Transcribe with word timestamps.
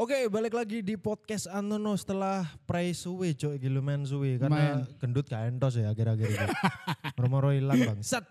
Oke, 0.00 0.32
balik 0.32 0.56
lagi 0.56 0.80
di 0.80 0.96
podcast 0.96 1.44
Antono 1.44 1.92
setelah 1.92 2.48
pray 2.64 2.96
suwe, 2.96 3.36
cok 3.36 3.60
iki 3.60 3.68
lumayan 3.68 4.08
suwe 4.08 4.40
karena 4.40 4.80
gendut 4.96 5.28
gak 5.28 5.52
entos 5.52 5.76
ya 5.76 5.92
akhir-akhir 5.92 6.40
ini. 6.40 6.48
Moro-moro 7.20 7.52
hilang 7.52 7.76
bang. 7.76 8.00
Set. 8.00 8.24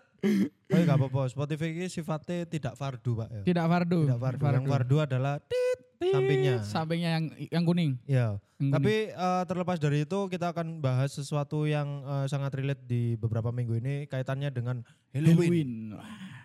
Tapi 0.66 0.82
gak 0.82 0.98
apa-apa, 0.98 1.30
Spotify 1.30 1.70
ini 1.70 1.86
sifatnya 1.86 2.42
tidak 2.50 2.74
fardu 2.74 3.22
pak 3.22 3.28
ya. 3.30 3.42
Tidak 3.46 3.66
fardu. 3.70 4.00
Tidak 4.02 4.18
fardu. 4.18 4.42
Yang 4.50 4.66
fardu 4.66 4.96
adalah 4.98 5.34
tit, 5.46 5.80
sampingnya. 6.10 6.54
Sampingnya 6.66 7.10
yang 7.14 7.24
yang 7.38 7.62
kuning. 7.62 7.92
Ya. 8.02 8.42
Yang 8.58 8.74
Tapi 8.74 8.94
eh, 9.14 9.42
terlepas 9.46 9.78
dari 9.78 10.02
itu 10.02 10.18
kita 10.26 10.50
akan 10.50 10.82
bahas 10.82 11.14
sesuatu 11.14 11.70
yang 11.70 12.02
eh, 12.02 12.26
sangat 12.26 12.50
relate 12.50 12.82
di 12.82 13.14
beberapa 13.14 13.54
minggu 13.54 13.78
ini 13.78 14.10
kaitannya 14.10 14.50
dengan. 14.50 14.82
Halloween. 15.14 15.38
Halloween. 15.38 15.70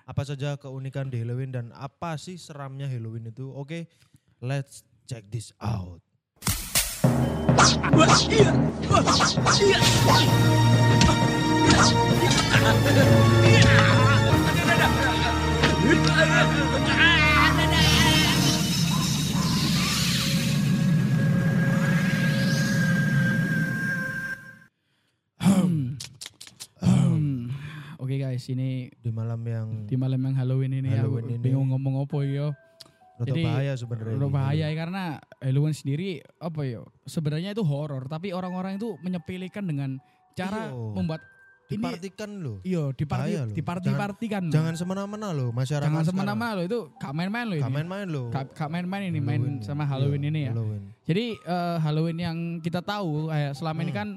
Apa 0.05 0.21
saja 0.21 0.53
keunikan 0.61 1.09
di 1.09 1.17
Halloween 1.17 1.49
dan 1.49 1.73
apa 1.73 2.13
sih 2.21 2.37
seramnya 2.37 2.85
Halloween 2.85 3.33
itu? 3.33 3.49
Oke, 3.49 3.89
let's 4.37 4.85
check 5.07 5.23
this 5.29 5.53
out. 5.61 6.01
Hmm. 26.81 27.49
Oke 27.97 28.21
guys, 28.21 28.45
ini 28.51 28.93
Di 29.01 29.09
malam 29.09 29.41
yang 29.45 29.67
di 29.89 29.95
malam 29.97 30.19
yang 30.21 30.35
Halloween 30.37 30.73
ini 30.81 30.89
Halloween 30.93 31.25
aku 31.25 31.35
ini. 31.37 31.41
bingung 31.41 31.67
ngomong 31.73 32.05
apa 32.05 32.17
ya. 32.25 32.47
Rada 33.15 33.27
Jadi, 33.27 33.41
bahaya 33.43 33.73
sebenarnya. 33.73 34.15
Ini. 34.17 34.27
bahaya 34.29 34.65
ya 34.65 34.75
karena 34.75 35.03
Halloween 35.39 35.71
sendiri 35.71 36.09
apa 36.35 36.61
ya? 36.61 36.83
Sebenarnya 37.03 37.51
itu 37.51 37.61
horor, 37.61 38.05
tapi 38.05 38.29
orang-orang 38.29 38.75
itu 38.75 38.99
menyepelekan 38.99 39.63
dengan 39.63 39.89
cara 40.33 40.67
Iyo. 40.67 40.91
membuat 40.91 41.23
ini 41.65 41.81
Dipartikan 41.81 42.29
loh. 42.37 42.57
iya 42.61 42.93
diparti 42.93 43.25
Bahaya 43.25 43.41
loh. 43.41 43.55
diparti-partikan. 43.57 44.43
Jangan 44.47 44.75
semena-mena 44.75 45.33
loh 45.33 45.49
masyarakat. 45.49 45.89
Jangan 45.89 46.05
semena-mena 46.05 46.53
loh 46.53 46.63
itu 46.63 46.79
gak 46.95 47.09
main-main 47.09 47.45
loh 47.47 47.57
Gak 47.57 47.65
ini. 47.65 47.73
main-main 47.73 48.07
loh. 48.07 48.25
Gak, 48.29 48.45
gak 48.53 48.69
main-main 48.69 49.03
ini 49.03 49.17
Halloween 49.17 49.25
main 49.57 49.65
sama 49.65 49.83
Halloween 49.83 50.21
Iya, 50.21 50.29
ini 50.29 50.39
ya. 50.41 50.51
Halloween. 50.53 50.83
Jadi 51.01 51.25
eh, 51.33 51.77
Halloween 51.79 52.17
yang 52.19 52.37
kita 52.59 52.79
tahu 52.79 53.09
kayak 53.27 53.53
selama 53.53 53.79
ini 53.81 53.89
Hmm. 53.89 53.97
kan 53.97 54.09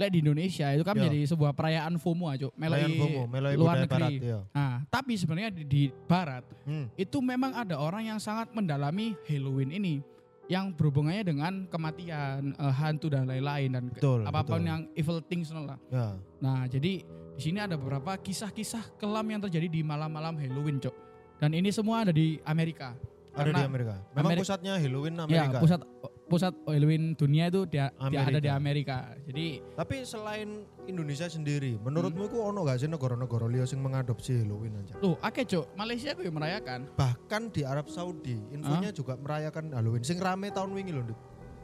lek 0.00 0.10
di 0.10 0.18
Indonesia 0.20 0.66
itu 0.72 0.80
kan 0.80 0.96
menjadi 0.96 1.28
sebuah 1.28 1.52
perayaan 1.52 2.00
FOMO 2.00 2.26
aja, 2.26 2.48
meloi 2.56 2.80
Perayaan 2.80 2.94
FOMO, 2.96 3.22
meloi 3.28 3.54
luar 3.54 3.76
negeri. 3.84 4.16
barat. 4.16 4.48
Nah, 4.50 4.74
tapi 4.88 5.12
sebenarnya 5.14 5.50
di, 5.52 5.62
di 5.62 5.82
barat 6.08 6.42
Hmm. 6.64 6.88
itu 6.94 7.18
memang 7.20 7.52
ada 7.52 7.76
orang 7.76 8.06
yang 8.06 8.16
sangat 8.16 8.48
mendalami 8.50 9.12
Halloween 9.26 9.68
ini 9.70 10.00
yang 10.46 10.70
berhubungannya 10.70 11.22
dengan 11.22 11.52
kematian, 11.66 12.52
eh, 12.52 12.74
hantu 12.74 13.06
dan 13.06 13.26
lain-lain 13.26 13.70
dan 13.70 13.84
Betul, 13.86 14.24
apa 14.24 14.40
pun 14.40 14.58
betul. 14.58 14.66
yang 14.66 14.80
evil 14.94 15.20
things 15.20 15.50
lah. 15.50 15.76
Ya. 15.86 16.16
Nah, 16.38 16.64
jadi 16.64 17.04
di 17.06 17.40
sini 17.40 17.58
ada 17.58 17.76
beberapa 17.76 18.16
kisah-kisah 18.16 18.96
kelam 18.96 19.26
yang 19.26 19.40
terjadi 19.40 19.68
di 19.68 19.80
malam-malam 19.80 20.34
Halloween, 20.34 20.78
Cok. 20.78 20.96
Dan 21.38 21.54
ini 21.54 21.70
semua 21.70 22.02
ada 22.02 22.10
di 22.10 22.36
Amerika. 22.42 22.92
Ada 23.40 23.52
di 23.52 23.64
Amerika. 23.64 23.94
Memang 24.10 24.30
Ameri- 24.30 24.40
pusatnya 24.40 24.72
Halloween 24.76 25.14
Ya, 25.14 25.22
Amerika. 25.24 25.58
pusat 25.58 25.80
pusat 26.26 26.54
Halloween 26.62 27.04
dunia 27.12 27.44
itu 27.46 27.66
dia, 27.66 27.90
dia 27.90 28.20
ada 28.22 28.38
di 28.38 28.46
Amerika. 28.48 29.18
Jadi 29.24 29.58
Tapi 29.72 29.94
selain 30.02 30.48
Indonesia 30.84 31.26
sendiri, 31.26 31.74
menurutmu 31.76 32.22
Hmm. 32.22 32.30
itu 32.30 32.38
ono 32.38 32.58
gak 32.62 32.78
sih 32.78 32.86
negara-negara 32.86 33.46
liya 33.46 33.64
sing 33.64 33.78
mengadopsi 33.78 34.38
Halloween 34.38 34.78
aja? 34.78 34.94
Tuh, 34.96 35.18
akeh 35.18 35.42
cok, 35.44 35.74
Malaysia 35.74 36.12
gue 36.12 36.26
merayakan. 36.26 36.86
Bahkan 36.92 37.42
di 37.50 37.62
Arab 37.62 37.86
Saudi, 37.86 38.38
infonya 38.50 38.90
juga 38.90 39.16
merayakan 39.16 39.72
Halloween. 39.72 40.02
Sing 40.02 40.16
rame 40.16 40.48
tahun 40.48 40.70
wingi 40.70 40.92
loh, 40.92 41.02
Dit. 41.02 41.18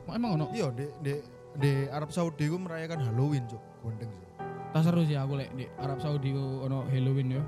Oh, 0.05 0.13
Emang 0.13 0.35
ono? 0.35 0.51
Iya, 0.51 0.71
di, 0.71 0.87
di, 1.01 1.15
di 1.57 1.73
Arab 1.87 2.11
Saudi 2.11 2.47
ku 2.47 2.57
merayakan 2.57 3.03
Halloween, 3.03 3.47
Cuk. 3.47 3.63
Gondeng 3.81 4.11
sih. 4.11 4.27
Tak 4.67 4.83
seru 4.83 5.03
sih 5.03 5.15
aku 5.15 5.35
lek 5.35 5.55
di 5.55 5.65
Arab 5.77 5.99
Saudi 5.99 6.35
ono 6.35 6.85
Halloween 6.85 7.29
yo. 7.33 7.43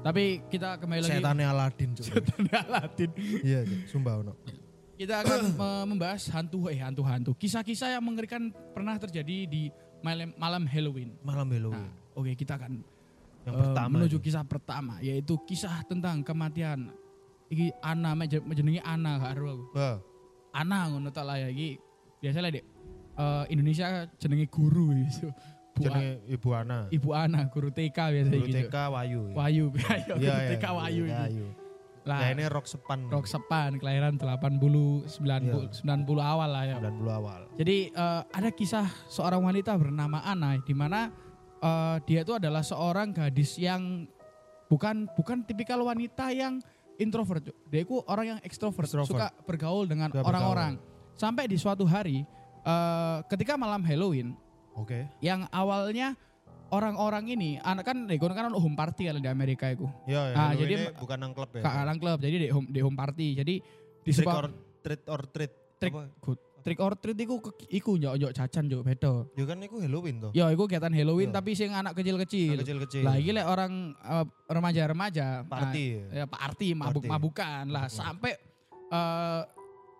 Tapi 0.00 0.40
kita 0.48 0.80
kembali 0.80 1.00
lagi 1.04 1.12
Setannya 1.20 1.46
Aladin. 1.46 1.90
Setan 2.00 2.44
Aladin. 2.48 3.10
Iya. 3.44 3.60
Sumpah 3.84 4.24
ono. 4.24 4.32
Kita 4.96 5.24
akan 5.24 5.38
me- 5.56 5.86
membahas 5.92 6.28
hantu 6.32 6.68
eh 6.68 6.80
hantu-hantu. 6.80 7.32
Kisah-kisah 7.36 7.96
yang 7.96 8.04
mengerikan 8.04 8.48
pernah 8.72 8.96
terjadi 8.96 9.44
di 9.44 9.68
malam, 10.00 10.32
malam 10.36 10.64
Halloween. 10.64 11.16
Malam 11.20 11.48
Nah, 11.48 11.56
Halloween. 11.56 11.88
oke 12.16 12.32
kita 12.32 12.56
akan 12.56 12.80
yang 13.44 13.54
eh, 13.56 13.60
pertama. 13.60 13.92
menuju 13.96 14.16
itu. 14.20 14.24
kisah 14.28 14.44
pertama 14.44 14.94
yaitu 15.00 15.36
kisah 15.44 15.84
tentang 15.84 16.20
kematian. 16.20 16.92
Iki 17.50 17.72
Ana 17.80 18.12
jenenge 18.28 18.80
Ana 18.80 19.20
karo 19.20 19.46
aku. 19.52 19.64
Wah, 19.76 19.96
Ana 20.52 20.88
ngono 20.88 21.08
tak 21.08 21.24
lah 21.28 21.36
ya 21.36 21.48
iki. 21.48 21.76
Biasa 22.20 22.40
lah 22.40 22.52
Dek. 22.52 22.64
Eh, 23.16 23.44
Indonesia 23.52 24.08
jenenge 24.16 24.48
guru 24.48 24.96
gitu. 24.96 25.28
Bu 25.80 25.88
A- 25.88 25.88
jenenge 25.88 26.10
Ibu 26.28 26.48
Ana. 26.52 26.78
Ibu 26.88 27.08
Ana, 27.10 27.40
guru 27.48 27.68
TK 27.68 27.96
biasa 27.96 28.28
Guru 28.30 28.46
gitu. 28.46 28.58
TK 28.68 28.76
Wayu. 28.92 29.20
ya. 29.24 29.34
Wayu, 29.34 29.64
ayo 29.72 30.14
Iya, 30.14 30.14
guru 30.14 30.20
iya, 30.20 30.50
TK 30.52 30.64
Wayu 30.70 31.04
iya, 31.04 31.16
ini. 31.16 31.24
Wayu. 31.40 31.46
Lah, 32.00 32.18
Ya 32.24 32.28
ini 32.32 32.44
rock 32.48 32.64
sepan. 32.64 32.98
Rok 33.06 33.28
Sepan, 33.28 33.76
kelahiran 33.76 34.16
80 34.16 35.04
90 35.04 35.84
90 35.84 35.84
awal 36.16 36.48
lah 36.48 36.64
ya. 36.64 36.76
90 36.80 36.96
awal. 37.12 37.40
Jadi 37.56 37.76
eh, 37.92 38.20
ada 38.24 38.50
kisah 38.50 38.88
seorang 39.06 39.40
wanita 39.40 39.76
bernama 39.76 40.20
Ana 40.20 40.56
di 40.56 40.72
mana 40.72 41.12
eh, 41.60 41.96
dia 42.08 42.24
itu 42.24 42.32
adalah 42.32 42.64
seorang 42.64 43.12
gadis 43.12 43.60
yang 43.60 44.08
bukan 44.66 45.12
bukan 45.12 45.44
tipikal 45.44 45.76
wanita 45.80 46.32
yang 46.32 46.64
introvert. 46.96 47.44
Dia 47.68 47.84
itu 47.84 48.00
orang 48.08 48.36
yang 48.36 48.40
ekstrovert, 48.40 48.88
Extrovert. 48.88 49.08
suka 49.12 49.28
bergaul 49.44 49.84
dengan 49.84 50.08
orang-orang. 50.14 50.80
Sampai 51.12 51.52
di 51.52 51.60
suatu 51.60 51.84
hari 51.84 52.24
eh, 52.64 53.18
ketika 53.28 53.60
malam 53.60 53.84
Halloween 53.84 54.32
Oke. 54.76 55.08
yang 55.20 55.44
awalnya 55.50 56.14
orang-orang 56.70 57.26
ini 57.28 57.50
anak 57.58 57.82
kan 57.84 58.06
kono 58.06 58.32
kan 58.32 58.46
home 58.48 58.78
party 58.78 59.06
kalau 59.06 59.18
di 59.18 59.26
Amerika 59.26 59.66
itu. 59.68 59.90
Iya, 60.06 60.22
ya, 60.30 60.34
Ah, 60.34 60.48
Halloween 60.50 60.62
jadi- 60.62 60.74
ini 60.86 60.94
bukan 60.96 61.18
nang 61.18 61.32
klub 61.34 61.50
ya. 61.50 61.62
Kak 61.62 61.74
Alang 61.76 61.98
Club 61.98 62.18
jadi 62.20 62.36
di 62.38 62.48
home, 62.48 62.68
di 62.70 62.80
home 62.80 62.94
party. 62.94 63.26
Jadi 63.34 63.54
di 64.00 64.10
Trick 64.10 64.26
or 64.26 64.46
treat 64.80 65.02
or 65.06 65.20
treat. 65.26 65.52
Trick- 65.76 65.92
Apa? 65.92 66.06
Good. 66.20 66.40
trick 66.60 66.76
or 66.76 66.92
treat 66.92 67.16
iku 67.16 67.40
iku 67.70 67.96
njok 67.96 68.14
njok 68.14 68.32
cacan 68.36 68.68
njok 68.68 68.82
beda. 68.84 69.12
Ya 69.32 69.44
kan 69.44 69.58
itu 69.58 69.80
Halloween 69.80 70.16
toh. 70.20 70.30
Ya 70.30 70.44
iku 70.46 70.68
kegiatan 70.68 70.92
Halloween 70.92 71.32
Iya. 71.32 71.36
tapi 71.40 71.50
sing 71.56 71.72
anak 71.72 71.96
kecil-kecil. 71.96 72.60
Kecil-kecil. 72.60 73.00
Lah 73.00 73.16
iki 73.16 73.32
lek 73.32 73.48
orang 73.48 73.96
eh, 73.96 74.26
remaja-remaja 74.46 75.42
Party. 75.42 76.04
nah, 76.04 76.14
ya 76.14 76.24
party 76.28 76.68
mabuk-mabukan 76.76 77.64
lah 77.66 77.88
sampai 77.88 78.36
eh 78.86 79.42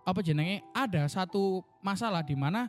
apa 0.01 0.21
jenenge 0.21 0.61
ada 0.71 1.09
satu 1.09 1.65
masalah 1.81 2.21
di 2.21 2.37
mana 2.37 2.69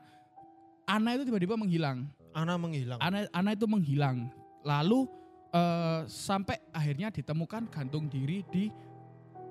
Ana 0.86 1.16
itu 1.16 1.24
tiba-tiba 1.24 1.56
menghilang. 1.56 2.08
Ana 2.32 2.56
menghilang. 2.56 3.00
Ana 3.00 3.28
Ana 3.32 3.54
itu 3.54 3.66
menghilang. 3.66 4.32
Lalu 4.62 5.08
eh, 5.52 6.02
sampai 6.08 6.60
akhirnya 6.72 7.10
ditemukan 7.10 7.68
gantung 7.68 8.08
diri 8.08 8.44
di 8.48 8.72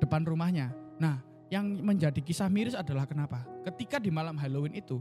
depan 0.01 0.25
rumahnya. 0.25 0.73
Nah, 0.97 1.21
yang 1.49 1.67
menjadi 1.81 2.21
kisah 2.21 2.49
miris 2.49 2.77
adalah 2.77 3.05
kenapa? 3.05 3.45
Ketika 3.65 4.01
di 4.01 4.09
malam 4.09 4.37
Halloween 4.37 4.77
itu, 4.77 5.01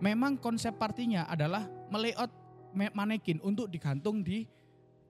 memang 0.00 0.36
konsep 0.36 0.74
partinya 0.74 1.24
adalah 1.24 1.64
melayout 1.88 2.28
me- 2.72 2.92
manekin 2.92 3.40
untuk 3.40 3.70
digantung 3.70 4.20
di 4.20 4.44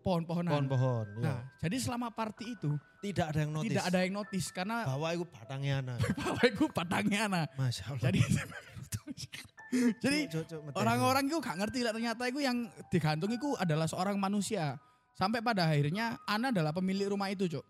pohon-pohonan. 0.05 0.53
Pohon-pohon. 0.53 1.07
ya. 1.19 1.25
Nah, 1.25 1.39
jadi 1.57 1.77
selama 1.81 2.13
party 2.13 2.45
itu 2.53 2.77
tidak 3.01 3.33
ada 3.33 3.41
yang 3.41 3.53
notice. 3.57 3.69
tidak 3.73 3.85
ada 3.89 3.99
yang 4.05 4.15
notice 4.15 4.47
karena 4.53 4.77
Bahwa 4.85 5.09
itu 5.17 5.25
batangnya 5.25 5.75
Ana. 5.81 5.95
bahwa 6.21 6.43
itu 6.45 6.65
batangnya 6.69 7.21
Ana. 7.25 7.43
Masya 7.57 7.85
Allah. 7.89 8.03
Jadi 8.05 8.21
jadi 10.05 10.19
orang-orang 10.75 11.27
itu 11.27 11.39
gak 11.39 11.57
ngerti 11.59 11.81
lah 11.83 11.93
ternyata 11.93 12.23
itu 12.27 12.41
yang 12.41 12.67
digantung 12.89 13.31
itu 13.31 13.55
adalah 13.57 13.87
seorang 13.87 14.17
manusia. 14.17 14.79
Sampai 15.15 15.39
pada 15.39 15.71
akhirnya 15.71 16.19
Ana 16.27 16.51
adalah 16.51 16.75
pemilik 16.75 17.07
rumah 17.07 17.31
itu, 17.31 17.47
Cuk. 17.47 17.63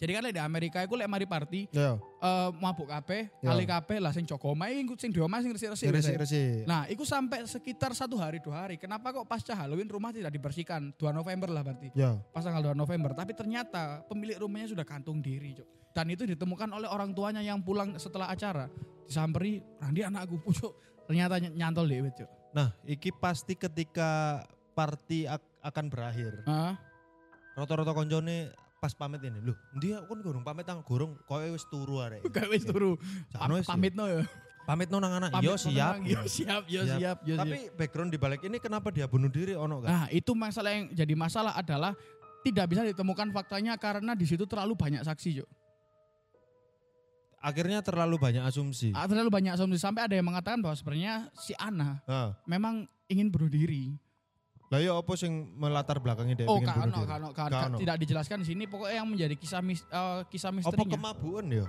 Jadi 0.00 0.16
kan 0.16 0.24
di 0.24 0.40
Amerika 0.40 0.80
itu 0.80 0.96
lek 0.96 1.04
mari 1.04 1.28
party 1.28 1.68
Ya, 1.76 2.00
eh 2.00 2.48
mabuk 2.56 2.88
kabeh, 2.88 3.28
Ya. 3.44 3.52
kali 3.52 3.68
kabeh 3.68 4.00
lah 4.00 4.16
sing 4.16 4.24
jogo 4.24 4.56
omahe 4.56 4.80
iku 4.80 4.96
sing 4.96 5.12
di 5.12 5.20
omah 5.20 5.44
sing 5.44 5.52
resik-resik. 5.52 5.92
biasanya. 5.92 6.16
resik-resik. 6.24 6.64
Nah, 6.64 6.88
itu 6.88 7.04
sampai 7.04 7.44
sekitar 7.44 7.92
satu 7.92 8.16
hari 8.16 8.40
dua 8.40 8.64
hari. 8.64 8.80
Kenapa 8.80 9.12
kok 9.12 9.28
pasca 9.28 9.52
Halloween 9.52 9.92
rumah 9.92 10.08
tidak 10.08 10.32
dibersihkan? 10.32 10.96
2 10.96 11.12
November 11.12 11.52
lah 11.52 11.60
berarti. 11.60 11.92
Ya, 11.92 12.16
Pas 12.32 12.40
tanggal 12.40 12.72
2 12.72 12.80
November. 12.80 13.12
Tapi 13.12 13.36
ternyata 13.36 14.00
pemilik 14.08 14.40
rumahnya 14.40 14.72
sudah 14.72 14.88
gantung 14.88 15.20
diri, 15.20 15.52
Cuk. 15.52 15.68
Dan 15.92 16.08
itu 16.08 16.24
ditemukan 16.24 16.70
oleh 16.72 16.88
orang 16.88 17.12
tuanya 17.12 17.44
yang 17.44 17.60
pulang 17.60 17.92
setelah 18.00 18.32
acara. 18.32 18.72
Disamperi, 19.04 19.60
Randi 19.84 20.00
anakku, 20.00 20.40
Cuk. 20.64 20.72
Ternyata 21.10 21.42
ny- 21.42 21.54
nyantol 21.58 21.90
deh, 21.90 22.06
Cuk. 22.14 22.30
Nah, 22.54 22.70
iki 22.86 23.10
pasti 23.10 23.58
ketika 23.58 24.42
party 24.78 25.26
ak- 25.26 25.58
akan 25.58 25.90
berakhir. 25.90 26.38
Heeh. 26.46 26.74
Rata-rata 27.58 27.90
koncone 27.90 28.54
pas 28.78 28.94
pamit 28.94 29.18
ini. 29.20 29.42
Loh, 29.42 29.58
dia 29.74 30.06
kan 30.06 30.22
gurung 30.22 30.46
pamit 30.46 30.62
tang 30.62 30.86
gurung 30.86 31.18
kowe 31.26 31.42
wis 31.42 31.66
turu 31.66 31.98
arek. 31.98 32.22
Gak 32.30 32.46
wis 32.46 32.62
turu. 32.62 32.94
Ya. 33.34 33.50
Pamit 33.66 33.98
no 33.98 34.06
ya. 34.06 34.22
Pamit 34.62 34.86
no 34.86 35.02
nang 35.02 35.18
anak. 35.18 35.34
Yo 35.42 35.58
siap. 35.58 35.98
Yo 36.00 36.22
siap, 36.24 36.62
yo 36.70 36.86
Siap. 36.86 37.26
yo 37.26 37.34
siap. 37.34 37.42
Tapi 37.42 37.58
background 37.74 38.14
di 38.14 38.18
balik 38.22 38.46
ini 38.46 38.62
kenapa 38.62 38.94
dia 38.94 39.10
bunuh 39.10 39.26
diri 39.26 39.58
ono 39.58 39.82
kan? 39.82 39.90
Nah, 39.90 40.04
itu 40.14 40.30
masalah 40.30 40.70
yang 40.70 40.94
jadi 40.94 41.14
masalah 41.18 41.58
adalah 41.58 41.98
tidak 42.40 42.70
bisa 42.70 42.86
ditemukan 42.86 43.34
faktanya 43.34 43.74
karena 43.74 44.14
di 44.14 44.24
situ 44.24 44.46
terlalu 44.46 44.78
banyak 44.78 45.02
saksi, 45.02 45.42
Cuk. 45.42 45.48
Akhirnya 47.40 47.80
terlalu 47.80 48.20
banyak 48.20 48.44
asumsi. 48.44 48.92
Ah, 48.92 49.08
Terlalu 49.08 49.32
banyak 49.32 49.56
asumsi 49.56 49.80
sampai 49.80 50.06
ada 50.06 50.14
yang 50.14 50.28
mengatakan 50.28 50.60
bahwa 50.60 50.76
sebenarnya 50.76 51.32
si 51.40 51.56
Ana 51.56 52.04
Heeh. 52.04 52.30
memang 52.46 52.84
ingin 53.08 53.32
bunuh 53.32 53.48
diri. 53.48 53.96
Lah 54.70 54.78
ya 54.78 54.94
apa 54.94 55.18
sing 55.18 55.50
melatar 55.58 55.98
belakangnya 55.98 56.44
dia 56.44 56.46
oh, 56.46 56.62
kano, 56.62 56.78
bunuh 56.78 56.94
diri? 56.94 57.08
kano, 57.10 57.28
kano, 57.34 57.56
Kano. 57.58 57.76
tidak 57.82 57.96
dijelaskan 57.98 58.44
di 58.44 58.54
sini. 58.54 58.64
Pokoknya 58.70 59.02
yang 59.02 59.08
menjadi 59.10 59.34
kisah 59.34 59.58
mis, 59.64 59.82
eh, 59.82 60.20
kisah 60.30 60.54
Apa 60.54 60.56
misterinya. 60.62 60.94
kemabuan 60.94 61.46
ya? 61.50 61.66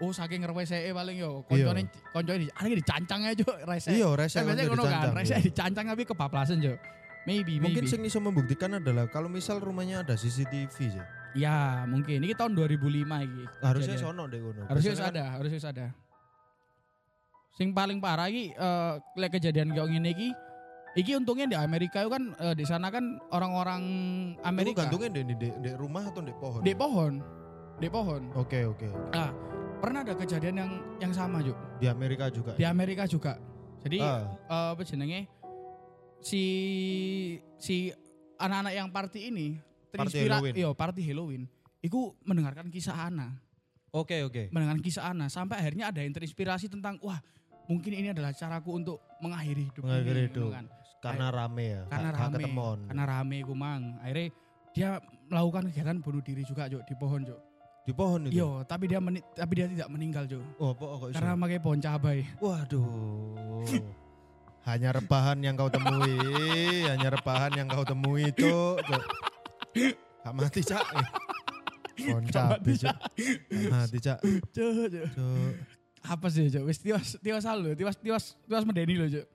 oh, 0.00 0.10
saking 0.16 0.40
ngerwese 0.40 0.80
paling 0.96 1.20
yo. 1.20 1.44
Iya. 1.52 1.68
Koncone 1.68 1.80
koncone 2.16 2.38
di 2.40 2.48
ada 2.48 2.72
dicancang 2.72 3.20
aja 3.28 3.44
rese. 3.68 3.88
Iya, 3.92 4.08
rese 4.16 4.40
Kan 4.40 4.48
biasanya 4.48 4.64
kan 4.64 4.72
ngono 4.72 4.84
kan, 4.88 5.12
rese 5.12 5.34
iya. 5.36 5.44
dicancang 5.44 5.84
tapi 5.92 6.02
kebablasan 6.08 6.56
jo. 6.64 6.74
Maybe, 7.28 7.60
Mungkin 7.60 7.84
maybe. 7.84 7.92
sing 7.92 8.00
iso 8.08 8.16
membuktikan 8.16 8.80
adalah 8.80 9.04
kalau 9.12 9.28
misal 9.28 9.60
rumahnya 9.60 10.00
ada 10.00 10.16
CCTV 10.16 10.72
sih. 10.72 11.04
Ya, 11.32 11.86
mungkin. 11.86 12.20
Ini 12.20 12.34
tahun 12.34 12.52
2005 12.52 12.80
iki. 13.22 13.42
Harusnya 13.60 13.94
kejadian. 13.94 14.02
sono 14.02 14.22
deh 14.26 14.38
ngono. 14.38 14.62
Harusnya 14.66 14.92
kan- 14.94 15.10
ada, 15.10 15.24
harusnya 15.38 15.60
ada. 15.62 15.86
Sing 17.52 17.70
paling 17.70 17.98
parah 17.98 18.26
iki 18.26 18.50
eh 18.50 18.92
lek 19.14 19.30
kejadian 19.32 19.70
kayak 19.70 19.86
ngene 19.86 20.10
iki 20.10 20.28
iki 20.96 21.12
untungnya 21.14 21.46
di 21.46 21.54
Amerika 21.54 22.00
itu 22.00 22.10
kan 22.10 22.32
eh, 22.34 22.54
di 22.56 22.64
sana 22.64 22.88
kan 22.88 23.20
orang-orang 23.30 23.82
Amerika 24.42 24.86
gantungnya 24.86 25.10
di, 25.12 25.34
di, 25.36 25.48
di 25.52 25.70
rumah 25.76 26.08
atau 26.08 26.18
di 26.18 26.32
pohon? 26.32 26.60
di 26.62 26.72
pohon. 26.72 27.12
Di 27.76 27.88
pohon. 27.88 28.22
Oke 28.34 28.64
oke. 28.64 28.88
Nah, 29.10 29.30
pernah 29.78 30.02
ada 30.02 30.12
kejadian 30.12 30.56
yang 30.56 30.70
yang 30.98 31.12
sama, 31.12 31.40
Juk. 31.40 31.56
Di 31.78 31.86
Amerika 31.86 32.28
juga. 32.28 32.52
Di 32.54 32.64
Amerika 32.64 33.04
juga. 33.04 33.36
Jadi 33.80 33.98
Ah, 33.98 34.24
eh, 34.28 34.68
apa 34.72 34.82
jenenge 34.82 35.20
si 36.20 36.42
si 37.56 37.88
anak-anak 38.36 38.72
yang 38.74 38.88
party 38.88 39.32
ini 39.32 39.56
Party 39.90 39.98
terinspira- 40.08 40.38
Halloween. 40.38 40.54
iya, 40.54 40.68
party 40.70 41.02
Halloween. 41.02 41.42
Iku 41.80 42.00
mendengarkan 42.22 42.68
kisah 42.68 42.96
Ana. 43.02 43.40
Oke 43.90 44.22
oke. 44.22 44.48
mendengarkan 44.50 44.80
kisah 44.80 45.04
Ana 45.06 45.26
sampai 45.26 45.58
akhirnya 45.58 45.90
ada 45.90 45.98
yang 45.98 46.12
terinspirasi 46.12 46.70
tentang 46.70 46.94
wah 47.00 47.18
mungkin 47.66 47.90
ini 47.90 48.10
adalah 48.10 48.30
caraku 48.30 48.70
untuk 48.72 49.02
mengakhiri 49.18 49.66
hidup 49.66 49.82
Mengakhiri 49.82 50.14
ini, 50.16 50.26
hidup. 50.28 50.42
ngono 50.44 50.54
kan. 50.54 50.66
Karena 51.00 51.26
rame 51.28 51.64
ya. 51.66 51.82
karena 51.88 52.08
rame 52.12 52.36
ketemon. 52.36 52.78
karena 52.86 53.04
rame 53.04 53.36
ku 53.40 53.52
mang 53.52 53.82
akhirnya 53.98 54.26
dia 54.70 54.88
melakukan 55.26 55.62
kegiatan 55.66 55.98
bunuh 55.98 56.20
diri 56.20 56.42
juga 56.44 56.66
Jok, 56.66 56.82
di 56.84 56.94
pohon 56.94 57.20
Jok. 57.24 57.40
Di 57.80 57.92
pohon 57.92 58.20
itu. 58.28 58.36
Yo, 58.36 58.62
tapi 58.62 58.84
dia 58.86 59.00
meni- 59.00 59.24
tapi 59.32 59.52
dia 59.56 59.66
tidak 59.66 59.88
meninggal 59.88 60.24
Jok. 60.24 60.44
Oh, 60.56 60.70
apa 60.70 60.84
kok? 60.84 61.08
Karena 61.10 61.34
pakai 61.34 61.58
pohon 61.58 61.80
cabai. 61.80 62.18
Waduh. 62.38 63.64
hanya 64.62 64.92
rebahan 64.92 65.40
yang 65.40 65.56
kau 65.56 65.66
temui, 65.66 66.14
hanya 66.84 67.08
rebahan 67.10 67.50
yang 67.54 67.66
kau 67.66 67.82
temui, 67.82 68.28
Cuk. 68.30 68.78
Cuk. 68.78 69.02
Gak 70.20 70.34
mati, 70.34 70.60
Cak. 70.60 70.84
Eh. 70.96 71.08
Konca, 72.10 72.56
mati, 72.56 72.72
Cuk. 72.76 72.96
Gak 73.48 73.70
mati, 73.70 73.98
Cak. 74.00 74.18
Cok, 74.50 74.70
Cok. 74.88 75.08
Cuk. 75.12 75.52
Apa 76.00 76.26
sih 76.32 76.48
Jok? 76.48 76.64
Wis 76.64 76.80
tiwas 76.80 77.20
tiwas 77.20 77.44
lho, 77.44 77.76
tiwas 77.76 77.96
tiwas 78.00 78.24
tiwas 78.48 78.64
medeni 78.64 78.96
loh 78.96 79.08
Jok. 79.08 79.26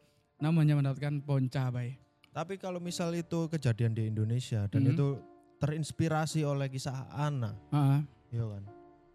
Namanya 0.41 0.73
mendapatkan 0.75 1.21
pohon 1.21 1.45
cabai. 1.45 1.95
Tapi 2.35 2.59
kalau 2.59 2.83
misal 2.83 3.15
itu 3.15 3.47
kejadian 3.47 3.95
di 3.95 4.11
Indonesia 4.11 4.67
dan 4.67 4.83
Hmm. 4.83 4.91
itu 4.91 5.07
terinspirasi 5.55 6.43
oleh 6.43 6.67
kisah 6.67 7.07
Ana, 7.15 7.55
Heeh. 7.71 8.01
ya 8.35 8.43
kan? 8.43 8.63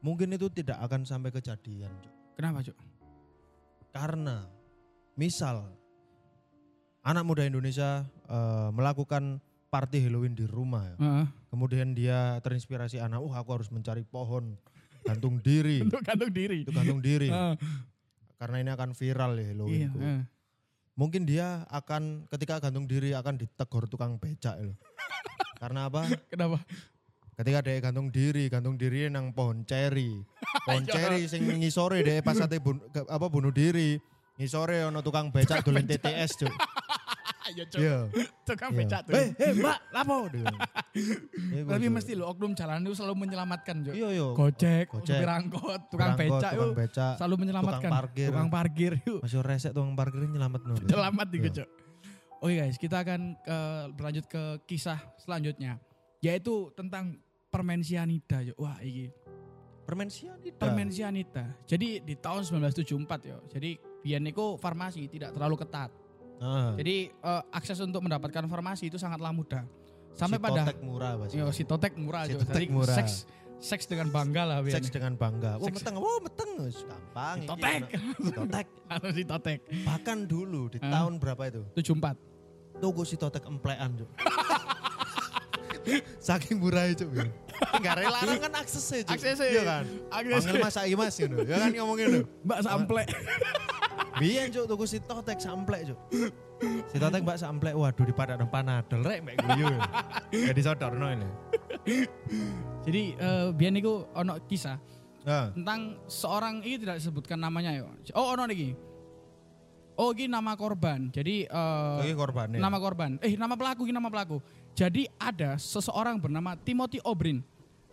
Mungkin 0.01 0.33
itu 0.33 0.49
tidak 0.49 0.81
akan 0.81 1.05
sampai 1.05 1.29
kejadian, 1.29 1.93
Cuk. 2.01 2.15
Kenapa 2.39 2.65
Jok? 2.65 2.79
Karena 3.91 4.47
misal 5.19 5.69
anak 7.03 7.25
muda 7.27 7.43
Indonesia 7.45 8.07
eh, 8.25 8.69
melakukan 8.71 9.43
party 9.71 10.03
Halloween 10.03 10.35
di 10.35 10.45
rumah 10.45 10.83
ya. 10.85 10.97
Heeh. 10.99 11.27
Kemudian 11.49 11.95
dia 11.95 12.37
terinspirasi 12.39 12.99
anak, 12.99 13.19
"Uh, 13.19 13.33
aku 13.33 13.55
harus 13.55 13.71
mencari 13.71 14.03
pohon 14.03 14.59
gantung 15.03 15.39
diri." 15.39 15.79
Untuk 15.87 16.03
gantung 16.03 16.29
diri. 16.29 16.67
itu 16.67 16.71
gantung 16.71 16.99
diri. 16.99 17.31
Heeh. 17.31 17.55
Karena 18.35 18.57
ini 18.59 18.71
akan 18.71 18.91
viral 18.93 19.33
ya 19.33 19.41
Iya, 19.41 19.49
Halloween. 19.49 19.89
ku. 19.89 19.99
heeh. 19.99 20.21
Mungkin 20.93 21.23
dia 21.25 21.65
akan 21.67 22.29
ketika 22.29 22.61
gantung 22.61 22.85
diri 22.85 23.15
akan 23.15 23.39
ditegur 23.39 23.87
tukang 23.87 24.19
becak 24.19 24.59
loh. 24.59 24.77
Karena 25.63 25.87
apa? 25.87 26.05
Kenapa? 26.27 26.59
Ketika 27.33 27.59
dia 27.63 27.81
gantung 27.81 28.09
diri, 28.09 28.49
gantung 28.49 28.77
diri 28.77 29.09
nang 29.09 29.33
pohon 29.33 29.65
ceri. 29.65 30.13
Pohon 30.67 30.85
Iya. 30.85 30.93
ceri 30.93 31.21
sing 31.25 31.47
ngisore 31.47 32.03
dia 32.03 32.21
pas 32.21 32.37
ate 32.37 32.59
bun- 32.59 32.83
apa 33.07 33.27
bunuh 33.27 33.49
diri. 33.49 33.97
Ngisore 34.37 34.85
ono 34.85 35.01
tukang 35.01 35.29
becak 35.29 35.61
dolen 35.63 35.85
TTS, 35.85 36.37
Cuk. 36.37 36.53
Ayo 37.51 37.65
Cok. 37.67 37.79
Iya. 37.79 37.97
Tukang 38.49 38.71
Iya. 38.71 38.79
becak 38.79 39.01
tuh. 39.03 39.13
Eh, 39.13 39.27
eh, 39.37 39.53
Mbak, 39.53 39.79
lapo? 39.91 40.17
Tapi 41.71 41.87
mesti 41.89 42.13
lo 42.15 42.25
oknum 42.29 42.53
jalan 42.53 42.81
itu 42.81 42.95
selalu 42.95 43.15
menyelamatkan 43.21 43.77
Jo. 43.81 43.93
Iya, 43.93 44.09
iya. 44.13 44.27
Gojek, 44.31 44.87
supir 44.93 45.29
angkot, 45.29 45.81
tukang 45.89 46.15
becak 46.15 46.53
yuk 46.53 46.75
selalu 47.17 47.35
menyelamatkan. 47.39 47.81
tukang 47.81 47.93
parkir. 47.93 48.27
Tukang 48.29 48.49
parkir 48.49 48.93
yuk. 49.01 49.19
Masih 49.21 49.41
resek 49.41 49.71
tukang 49.71 49.95
parkir 49.95 50.23
nyelamat 50.23 50.61
no. 50.65 50.75
Selamat 50.79 51.27
di 51.29 51.39
Iya. 51.41 51.51
Jo. 51.53 51.65
Oke 52.41 52.55
guys, 52.57 52.77
kita 52.77 52.97
akan 52.99 53.21
ke- 53.37 53.87
berlanjut 53.93 54.25
ke 54.25 54.43
kisah 54.65 54.97
selanjutnya, 55.19 55.77
yaitu 56.21 56.73
tentang 56.73 57.21
permen 57.47 57.81
sianida. 57.81 58.41
Wah, 58.57 58.81
ini 58.81 59.13
Permen 59.83 60.07
sianida. 60.07 60.57
permen 60.57 60.89
sianida. 60.89 61.45
Jadi 61.65 62.01
di 62.01 62.15
tahun 62.15 62.47
1974 62.47 62.87
yo. 63.27 63.43
Jadi 63.47 63.75
biyen 64.01 64.23
niku 64.23 64.55
farmasi 64.57 65.05
tidak 65.07 65.35
terlalu 65.35 65.59
ketat. 65.59 65.91
Ah, 66.41 66.73
Jadi 66.75 67.13
eh, 67.13 67.43
akses 67.51 67.77
untuk 67.79 68.01
mendapatkan 68.01 68.45
farmasi 68.45 68.89
itu 68.89 68.97
sangatlah 68.97 69.29
mudah. 69.31 69.63
Sampai 70.11 70.37
si 70.37 70.43
pada 70.43 70.61
totek 70.65 70.79
murah. 70.81 71.13
Yo, 71.29 71.47
si 71.51 71.63
totek 71.63 71.95
murah 71.95 72.25
Si 72.25 72.33
Jo. 72.33 72.39
totek 72.41 72.55
Jadi 72.57 72.67
murah. 72.69 72.97
seks 72.97 73.13
seks 73.61 73.85
dengan 73.85 74.09
bangga 74.09 74.43
lah. 74.43 74.59
Seks 74.65 74.89
dengan 74.89 75.13
bangga. 75.15 75.57
Wah, 75.57 75.69
Seks- 75.69 75.77
meteng, 75.79 75.95
wah 75.97 76.17
meteng. 76.19 76.51
Gampang. 76.83 77.37
Si 77.37 77.39
iki 77.39 77.47
totek. 77.47 77.77
anak. 77.77 77.91
Si 78.17 78.33
totek. 78.33 78.67
Harus 78.91 79.13
si 79.13 79.25
totek. 79.25 79.59
Bahkan 79.85 80.19
dulu 80.25 80.63
di 80.67 80.79
Ah. 80.81 80.91
tahun 80.99 81.13
berapa 81.17 81.43
itu? 81.47 81.63
74. 81.75 82.17
Tuku 82.81 83.03
si 83.05 83.15
totek 83.15 83.45
emplean, 83.45 83.93
Cuk. 83.95 84.09
Saking 86.21 86.57
murah 86.57 86.87
itu, 86.87 87.05
Cuk. 87.05 87.29
Enggak 87.77 87.95
rela 88.01 88.19
kan 88.41 88.53
aksesnya, 88.57 89.05
Cuk. 89.05 89.13
Aksesnya. 89.15 89.47
Iya 89.47 89.63
kan? 89.63 89.85
Aksesnya. 90.11 90.41
Panggil 90.51 90.65
Mas 90.65 90.77
Ai 90.77 90.95
Mas 90.95 91.15
gitu. 91.15 91.37
Ya 91.43 91.57
kan 91.59 91.71
ngomongin 91.71 92.07
lho. 92.09 92.21
Mbak 92.43 92.59
sample. 92.63 93.03
Biyen 94.21 94.53
Cuk 94.53 94.69
tuku 94.69 94.85
si 94.85 95.01
totek 95.01 95.41
samplek, 95.41 95.89
Cuk. 95.89 95.99
Si 96.93 97.01
totek 97.01 97.25
Mbak 97.25 97.41
samplek, 97.41 97.73
waduh 97.73 98.05
di 98.05 98.13
pada 98.13 98.37
panadol 98.45 99.01
rek 99.01 99.25
mbak 99.25 99.37
guyu. 99.49 99.73
Ya 100.29 100.53
disodorno 100.53 101.09
ini. 101.09 101.29
Jadi 102.85 103.17
eh 103.17 103.49
biyen 103.57 103.81
niku 103.81 104.05
ono 104.13 104.37
kisah 104.45 104.77
Nah, 105.21 105.53
tentang 105.53 106.01
seorang 106.09 106.65
ini 106.65 106.81
tidak 106.81 106.97
disebutkan 106.97 107.37
namanya 107.37 107.77
yo. 107.77 107.93
Oh 108.17 108.33
ono 108.33 108.45
niki. 108.49 108.73
Oh 110.01 110.17
ini 110.17 110.33
nama 110.33 110.57
korban. 110.57 111.13
Jadi 111.13 111.45
eh 111.45 111.97
Iki 112.05 112.17
korbannya. 112.17 112.57
nama 112.61 112.77
korban. 112.81 113.21
Eh 113.21 113.37
nama 113.37 113.57
pelaku 113.57 113.85
ini 113.89 113.97
nama 113.97 114.09
pelaku. 114.09 114.41
Jadi 114.73 115.09
ada 115.21 115.61
seseorang 115.61 116.21
bernama 116.21 116.57
Timothy 116.61 117.01
O'Brien. 117.05 117.45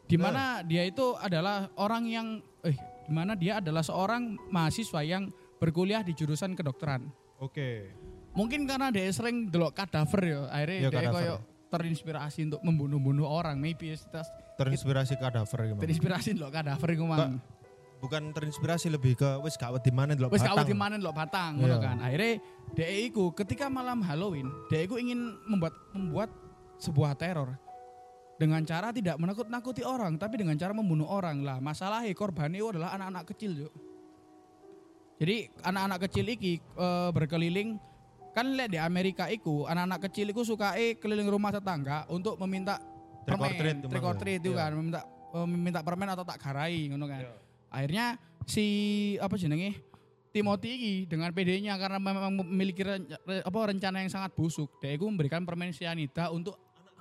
Di 0.07 0.15
mana 0.15 0.63
dia 0.63 0.87
itu 0.87 1.15
adalah 1.19 1.67
orang 1.75 2.03
yang 2.07 2.27
eh 2.63 2.75
di 2.79 3.11
mana 3.11 3.35
dia 3.35 3.59
adalah 3.59 3.83
seorang 3.83 4.39
mahasiswa 4.47 5.03
yang 5.03 5.27
berkuliah 5.57 6.01
di 6.01 6.13
jurusan 6.13 6.53
kedokteran. 6.53 7.09
Oke. 7.37 7.93
Mungkin 8.33 8.69
karena 8.69 8.93
dia 8.93 9.09
sering 9.09 9.49
delok 9.49 9.73
kadaver 9.73 10.21
ya, 10.21 10.39
akhirnya 10.49 10.77
Iya, 10.77 10.89
dia 10.93 11.09
koyo 11.09 11.35
terinspirasi 11.67 12.39
untuk 12.47 12.61
membunuh-bunuh 12.63 13.27
orang. 13.27 13.57
Maybe 13.59 13.91
terus 13.97 14.29
Terinspirasi 14.57 15.17
kadaver 15.17 15.59
gimana? 15.73 15.81
terinspirasi 15.83 16.29
delok 16.37 16.51
kadaver 16.53 16.89
iku 16.93 17.05
mang. 17.05 17.37
Bukan 17.97 18.29
terinspirasi 18.29 18.93
lebih 18.93 19.17
ke 19.17 19.41
wis 19.41 19.57
gak 19.57 19.73
wedi 19.73 19.89
mana 19.89 20.13
delok 20.13 20.29
Wis 20.29 20.45
batang. 20.45 20.53
kawit 20.61 20.69
dimanen 20.69 20.97
delok 21.01 21.17
batang 21.17 21.57
ngono 21.57 21.81
kan. 21.81 21.97
Akhirnya 21.97 22.37
dia 22.77 22.87
iku 22.93 23.33
ketika 23.33 23.73
malam 23.73 24.05
Halloween, 24.05 24.53
dia 24.69 24.85
iku 24.85 25.01
ingin 25.01 25.33
membuat 25.49 25.73
membuat 25.97 26.29
sebuah 26.77 27.17
teror 27.17 27.57
dengan 28.37 28.61
cara 28.69 28.93
tidak 28.93 29.17
menakut-nakuti 29.17 29.81
orang, 29.81 30.13
tapi 30.21 30.37
dengan 30.37 30.53
cara 30.53 30.77
membunuh 30.77 31.09
orang 31.09 31.41
lah. 31.41 31.57
Masalahnya 31.57 32.13
korban 32.13 32.53
itu 32.53 32.69
adalah 32.69 32.93
anak-anak 32.93 33.33
kecil, 33.33 33.65
Juk. 33.65 33.73
Jadi 35.17 35.35
anak-anak 35.59 35.99
kecil 36.05 36.25
iki 36.27 36.53
eh, 36.57 37.09
berkeliling 37.09 37.81
kan 38.31 38.45
lihat 38.47 38.69
di 38.69 38.77
Amerika 38.77 39.25
iku 39.27 39.65
anak-anak 39.65 40.05
kecil 40.05 40.29
iku 40.29 40.41
suka 40.41 40.71
keliling 40.95 41.25
rumah 41.25 41.49
tetangga 41.49 42.05
untuk 42.07 42.37
meminta 42.37 42.77
Trick 43.25 43.35
or 43.35 43.43
permen, 43.43 43.57
treat 43.57 43.75
itu 43.75 43.87
trick 43.89 44.05
or 44.05 44.15
treat 44.15 44.39
itu 44.39 44.51
Iya. 44.51 44.59
kan, 44.61 44.71
meminta 44.73 45.01
eh, 45.33 45.47
meminta 45.47 45.79
permen 45.81 46.07
atau 46.07 46.23
tak 46.23 46.37
garai 46.37 46.87
ngono 46.87 47.05
kan. 47.05 47.19
Iya. 47.19 47.33
Akhirnya 47.67 48.05
si 48.45 48.65
apa 49.17 49.35
jenenge 49.35 49.75
Timothy 50.29 50.69
iki 50.71 50.93
dengan 51.07 51.33
PD-nya 51.33 51.75
karena 51.75 51.97
memang 51.97 52.29
memiliki 52.37 52.85
ren- 52.85 53.09
re- 53.19 53.41
apa 53.41 53.57
rencana 53.67 53.99
yang 53.99 54.07
sangat 54.07 54.31
busuk, 54.31 54.69
dia 54.77 54.93
iku 54.93 55.03
memberikan 55.05 55.41
permen 55.41 55.73
cyanida 55.73 56.29
untuk 56.29 56.55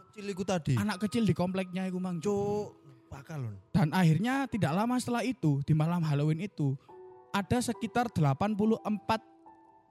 Kecil 0.08 0.32
iku 0.32 0.42
tadi. 0.42 0.72
anak 0.74 0.96
kecil 0.98 1.22
di 1.22 1.30
kompleknya 1.30 1.84
iku 1.84 2.00
mang. 2.00 2.16
Cuk. 2.16 2.24
Cuk, 2.24 2.68
bakal 3.06 3.44
lho. 3.44 3.52
Dan 3.68 3.92
akhirnya 3.92 4.48
tidak 4.48 4.72
lama 4.72 4.96
setelah 4.96 5.20
itu 5.20 5.60
di 5.60 5.76
malam 5.76 6.00
Halloween 6.00 6.40
itu 6.40 6.72
ada 7.36 7.58
sekitar 7.60 8.08
84 8.08 8.80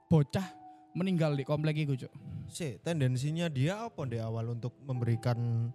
bocah 0.07 0.47
meninggal 0.91 1.31
di 1.31 1.43
komplek 1.43 1.77
itu, 1.79 1.93
Cuk. 1.97 2.11
Sih, 2.47 2.79
tendensinya 2.79 3.45
dia 3.47 3.83
apa 3.83 4.01
di 4.03 4.17
awal 4.17 4.51
untuk 4.51 4.73
memberikan 4.81 5.69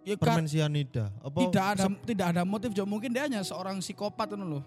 Ya, 0.00 0.16
permen 0.16 0.48
sianida? 0.48 1.12
Apa 1.20 1.44
tidak 1.44 1.64
ada 1.70 1.84
tidak 2.02 2.26
ada 2.32 2.42
motif 2.42 2.72
Cuk. 2.72 2.88
mungkin 2.88 3.12
dia 3.12 3.28
hanya 3.28 3.40
seorang 3.40 3.78
psikopat 3.78 4.32
itu 4.32 4.40
loh 4.40 4.64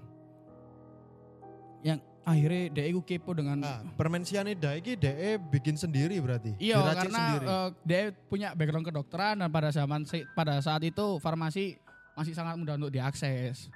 yang 1.81 1.97
akhirnya 2.23 2.71
dia 2.71 2.85
itu 2.85 3.01
kepo 3.01 3.33
dengan 3.33 3.59
Ah, 3.59 3.81
permen 3.91 4.21
sianida 4.21 4.71
iki 4.71 4.95
DE 4.95 5.35
bikin 5.49 5.75
sendiri 5.75 6.15
berarti. 6.17 6.55
Iya 6.55 6.79
karena 6.95 7.19
sendiri. 7.19 7.45
eh, 7.45 7.69
dia 7.83 8.01
punya 8.23 8.53
background 8.53 8.85
kedokteran 8.85 9.35
dan 9.35 9.49
pada 9.49 9.67
zaman 9.67 10.05
si- 10.05 10.23
pada 10.31 10.55
saat 10.59 10.79
itu 10.79 11.17
farmasi 11.17 11.75
masih 12.13 12.31
sangat 12.31 12.55
mudah 12.55 12.77
untuk 12.77 12.93
diakses. 12.93 13.67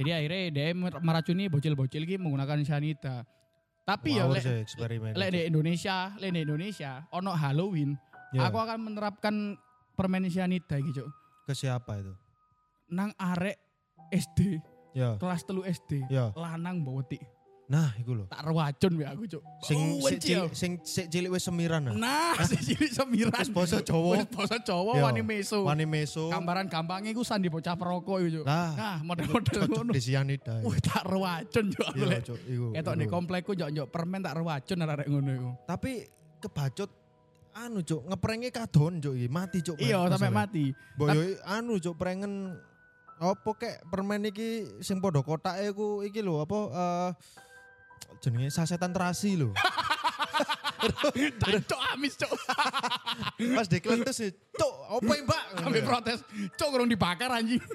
Jadi 0.00 0.10
akhirnya 0.10 0.40
dia 0.48 0.66
mer- 0.72 1.00
meracuni 1.00 1.44
bocil-bocil 1.46 2.02
ini 2.02 2.16
menggunakan 2.16 2.64
cyanida. 2.64 3.28
Tapi 3.84 4.16
ya 4.16 4.24
Ngawur 4.24 4.36
lek 4.38 4.44
lek 5.12 5.28
di 5.28 5.40
Indonesia, 5.44 6.14
lek 6.16 6.30
di 6.30 6.40
Indonesia 6.40 7.04
ono 7.10 7.36
Halloween, 7.36 8.00
Ya, 8.30 8.46
aku 8.46 8.56
akan 8.56 8.78
menerapkan 8.80 9.58
permen 9.92 10.22
iki, 10.78 10.94
Cuk. 10.94 11.10
ke 11.44 11.52
siapa 11.52 11.98
itu? 11.98 12.14
Nang 12.88 13.10
arek 13.18 13.58
SD, 14.08 14.62
Ya. 14.94 15.18
kelas 15.18 15.42
telu 15.42 15.66
SD, 15.66 16.06
Ya. 16.06 16.30
lanang 16.32 16.80
bawa 16.80 17.02
tik. 17.02 17.18
Nah, 17.70 17.94
iku 17.94 18.18
lho. 18.18 18.26
Tak 18.26 18.42
rewacun 18.42 18.98
ya 18.98 19.14
aku, 19.14 19.30
Cuk. 19.30 19.42
Sing 19.62 19.78
Oh, 19.78 20.02
sik 20.02 20.18
wenci, 20.18 20.26
cilik 20.26 20.50
sing 20.52 20.72
sik 20.82 21.06
cilik 21.06 21.30
wis 21.30 21.46
semiran 21.46 21.86
ah. 21.86 21.94
Nah, 21.94 22.34
si 22.42 22.58
cilik 22.58 22.90
semiran. 22.90 23.38
Wis 23.38 23.46
basa 23.46 23.78
Jawa. 23.78 24.18
Wis 24.18 24.26
basa 24.26 24.58
Jawa 24.58 24.92
Ya, 24.98 25.02
wani 25.06 25.22
meso. 25.22 25.62
Wani 25.62 25.86
meso. 25.86 26.34
Gambaran 26.34 26.66
gampangnya 26.66 27.14
iku 27.14 27.22
sandi 27.22 27.46
bocah 27.46 27.78
perokok 27.78 28.18
iku, 28.20 28.42
Cuk. 28.42 28.44
Lah, 28.44 28.74
Nah, 28.74 28.96
model-model 29.06 29.60
ngono. 29.70 29.90
di 29.94 30.02
sianida. 30.02 30.58
Wih, 30.66 30.82
tak 30.82 31.06
rewacun 31.06 31.64
Cuk. 31.70 31.88
Iya. 31.94 32.18
Cuk, 32.26 32.40
iku. 32.42 32.66
Ketok 32.74 32.94
di 32.96 33.06
komplekku 33.06 33.50
njok-njok 33.54 33.86
permen 33.86 34.18
tak 34.18 34.34
rewacun 34.34 34.78
arek 34.82 35.06
ngono 35.06 35.30
iku. 35.30 35.50
Tapi 35.62 35.92
kebacut 36.42 36.90
anu 37.50 37.82
cuk 37.82 38.02
ngeprenge 38.06 38.50
kadon 38.50 38.98
cuk 38.98 39.14
iki 39.14 39.26
mati 39.26 39.58
cuk 39.60 39.78
Iya, 39.78 40.10
sampai 40.10 40.30
mati. 40.30 40.64
Boyo 40.98 41.38
anu 41.46 41.78
cuk 41.78 41.94
prengen 41.94 42.50
apa 43.20 43.50
kek 43.52 43.84
permen 43.86 44.24
iki 44.24 44.64
sing 44.80 44.98
padha 44.98 45.20
kotake 45.20 45.70
ku 45.70 46.00
iki 46.00 46.18
lho 46.18 46.40
apa 46.40 46.58
eh 46.66 47.10
jenenge 48.20 48.52
sasetan 48.52 48.92
terasi 48.92 49.40
lho. 49.40 49.50
Cuk 51.68 51.80
amis, 51.92 52.16
Cuk. 52.16 52.32
Pas 53.56 53.68
dikletus 53.68 54.16
sih, 54.16 54.30
cuk, 54.56 54.74
apa 54.88 55.12
ya, 55.12 55.22
Mbak? 55.24 55.42
Kami 55.60 55.78
protes. 55.84 56.18
Cuk 56.56 56.68
kurang 56.72 56.88
dibakar 56.88 57.30
anjing. 57.32 57.60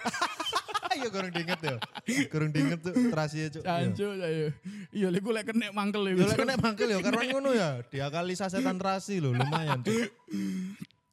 Iya 0.96 1.12
kurang 1.12 1.28
diinget 1.36 1.60
ya. 1.60 1.76
Kurang 2.32 2.50
diinget 2.56 2.80
tuh 2.80 2.96
terasi 3.12 3.36
ya 3.44 3.48
cuk. 3.52 3.64
Iya. 3.68 3.84
Anjuk 3.84 4.12
ya. 4.16 4.28
Iya, 4.96 5.08
lek 5.12 5.28
lek 5.28 5.44
kena 5.52 5.68
mangkel 5.76 6.08
iku. 6.08 6.24
lek 6.24 6.40
kena 6.40 6.56
mangkel 6.56 6.88
ya 6.88 6.98
karena 7.04 7.22
ngono 7.36 7.52
ya. 7.52 7.70
Diakali 7.92 8.32
sasetan 8.32 8.80
terasi 8.80 9.20
lho 9.20 9.36
lumayan. 9.36 9.84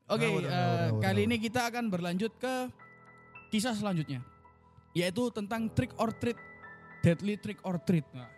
Oke, 0.06 0.26
eh, 0.28 0.88
kali 1.02 1.26
ini 1.26 1.36
kita 1.42 1.66
akan 1.66 1.90
berlanjut 1.90 2.30
ke 2.38 2.70
kisah 3.50 3.74
selanjutnya. 3.74 4.22
Yaitu 4.94 5.34
tentang 5.34 5.66
trick 5.74 5.90
or 5.98 6.14
treat. 6.14 6.38
Deadly 7.02 7.34
trick 7.34 7.58
or 7.66 7.82
treat. 7.82 8.06
Nah, 8.14 8.30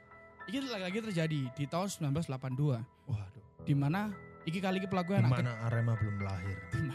ini 0.46 0.66
lagi-lagi 0.66 0.98
terjadi 1.02 1.40
di 1.50 1.64
tahun 1.64 1.88
1982. 1.88 2.84
Waduh. 3.06 3.44
Di 3.62 3.72
mana 3.72 4.12
iki 4.44 4.58
kali 4.58 4.76
ini 4.76 4.86
pelaku 4.86 5.12
Di 5.12 5.18
anak 5.18 5.30
mana 5.32 5.52
Arema 5.62 5.94
belum 5.94 6.16
lahir? 6.20 6.56
kecil. 6.68 6.88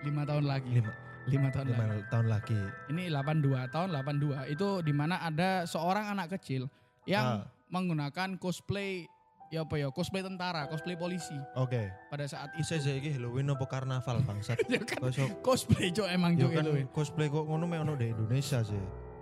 lima 0.00 0.22
tahun 0.24 0.44
lagi. 0.46 0.70
Lima, 0.72 0.92
Lima 1.26 1.48
tahun 1.50 1.66
lima 1.68 1.84
lagi. 1.86 2.02
tahun 2.08 2.26
lagi. 2.26 2.60
Ini 2.88 3.02
82 3.10 3.68
tahun 3.68 3.88
82 3.94 4.48
itu 4.48 4.68
di 4.80 4.92
mana 4.92 5.20
ada 5.20 5.64
seorang 5.64 6.08
anak 6.08 6.32
kecil 6.34 6.72
yang 7.04 7.44
Ah. 7.44 7.44
menggunakan 7.68 8.34
cosplay 8.34 9.04
ya 9.46 9.60
apa 9.60 9.76
ya 9.76 9.88
cosplay 9.88 10.20
tentara, 10.20 10.64
cosplay 10.66 10.94
polisi 10.94 11.36
Oke. 11.54 11.92
pada 12.08 12.24
saat 12.24 12.48
itu. 12.54 12.64
Saya 12.64 12.96
iki 12.96 13.12
Halloween 13.12 13.46
apa 13.46 13.64
karnaval 13.64 14.22
bangsat? 14.22 14.56
Ya 14.72 14.80
kan 14.80 15.04
cosplay 15.38 15.90
cok 15.90 16.08
emang 16.08 16.32
Ya 16.34 16.40
cok 16.40 16.50
kan 16.50 16.64
itu. 16.64 16.72
cosplay 16.90 17.26
kok 17.26 17.44
ngono 17.44 17.64
mek 17.64 17.80
ono 17.80 17.94
di 17.94 18.08
Indonesia 18.08 18.60
sih. 18.62 18.80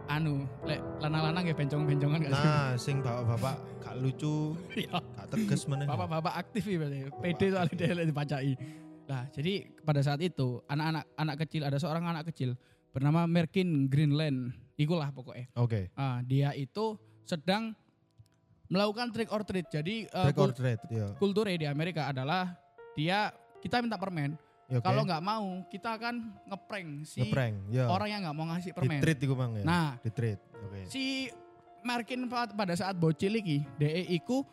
Anu, 0.09 0.49
lek 0.65 0.81
lanang-lanang 1.05 1.45
ya 1.45 1.55
bencong-bencongan 1.55 2.19
gak 2.25 2.33
sih? 2.33 2.49
Nah, 2.49 2.73
sing 2.75 2.97
bapak-bapak 3.05 3.55
gak 3.79 3.95
lucu, 4.01 4.57
Iya. 4.73 5.05
gak 5.17 5.29
tegas 5.29 5.69
meneh. 5.69 5.85
Bapak-bapak 5.85 6.33
aktif 6.35 6.65
ya 6.65 6.81
berarti. 6.81 6.99
PD 7.21 7.41
soalnya 7.53 7.75
dia 7.77 7.93
lek 7.93 8.07
dipacai. 8.09 8.53
Nah, 9.05 9.23
jadi 9.29 9.53
pada 9.85 10.01
saat 10.01 10.21
itu 10.21 10.65
anak-anak 10.65 11.05
anak 11.15 11.37
kecil 11.45 11.63
ada 11.63 11.77
seorang 11.77 12.05
anak 12.05 12.25
kecil 12.33 12.57
bernama 12.89 13.29
Merkin 13.29 13.85
Greenland. 13.87 14.57
Ikulah 14.75 15.13
pokoknya. 15.13 15.53
Oke. 15.55 15.93
Ah, 15.93 16.25
dia 16.25 16.57
itu 16.57 16.97
sedang 17.23 17.77
melakukan 18.67 19.13
trick 19.13 19.29
or 19.29 19.45
treat. 19.45 19.69
Jadi 19.69 20.09
eh, 20.09 20.25
Trick 20.25 20.37
or 20.37 20.49
kul- 20.49 20.57
treat, 20.57 20.81
ya. 20.89 21.13
kulturnya 21.17 21.57
di 21.59 21.69
Amerika 21.69 22.09
adalah 22.09 22.57
dia 22.95 23.29
kita 23.61 23.85
minta 23.85 24.01
permen. 24.01 24.41
Ya, 24.69 24.79
oke. 24.79 24.85
Kalau 24.85 25.03
nggak 25.09 25.23
mau, 25.25 25.47
kita 25.73 25.97
akan 25.97 26.15
ngeprank 26.45 26.89
si 27.09 27.25
ngeprank, 27.25 27.73
ya. 27.73 27.89
orang 27.89 28.09
yang 28.13 28.21
nggak 28.21 28.37
mau 28.37 28.47
ngasih 28.53 28.71
permen. 28.77 29.01
treat 29.01 29.19
iku 29.25 29.33
mang 29.33 29.57
ya. 29.57 29.65
Nah. 29.65 29.97
Oke. 29.97 30.85
si 30.93 31.33
Markin 31.81 32.29
pa- 32.29 32.53
pada 32.53 32.77
saat 32.77 32.93
bocil 33.01 33.33
iki, 33.41 33.65
DE 33.81 34.05
iku 34.13 34.45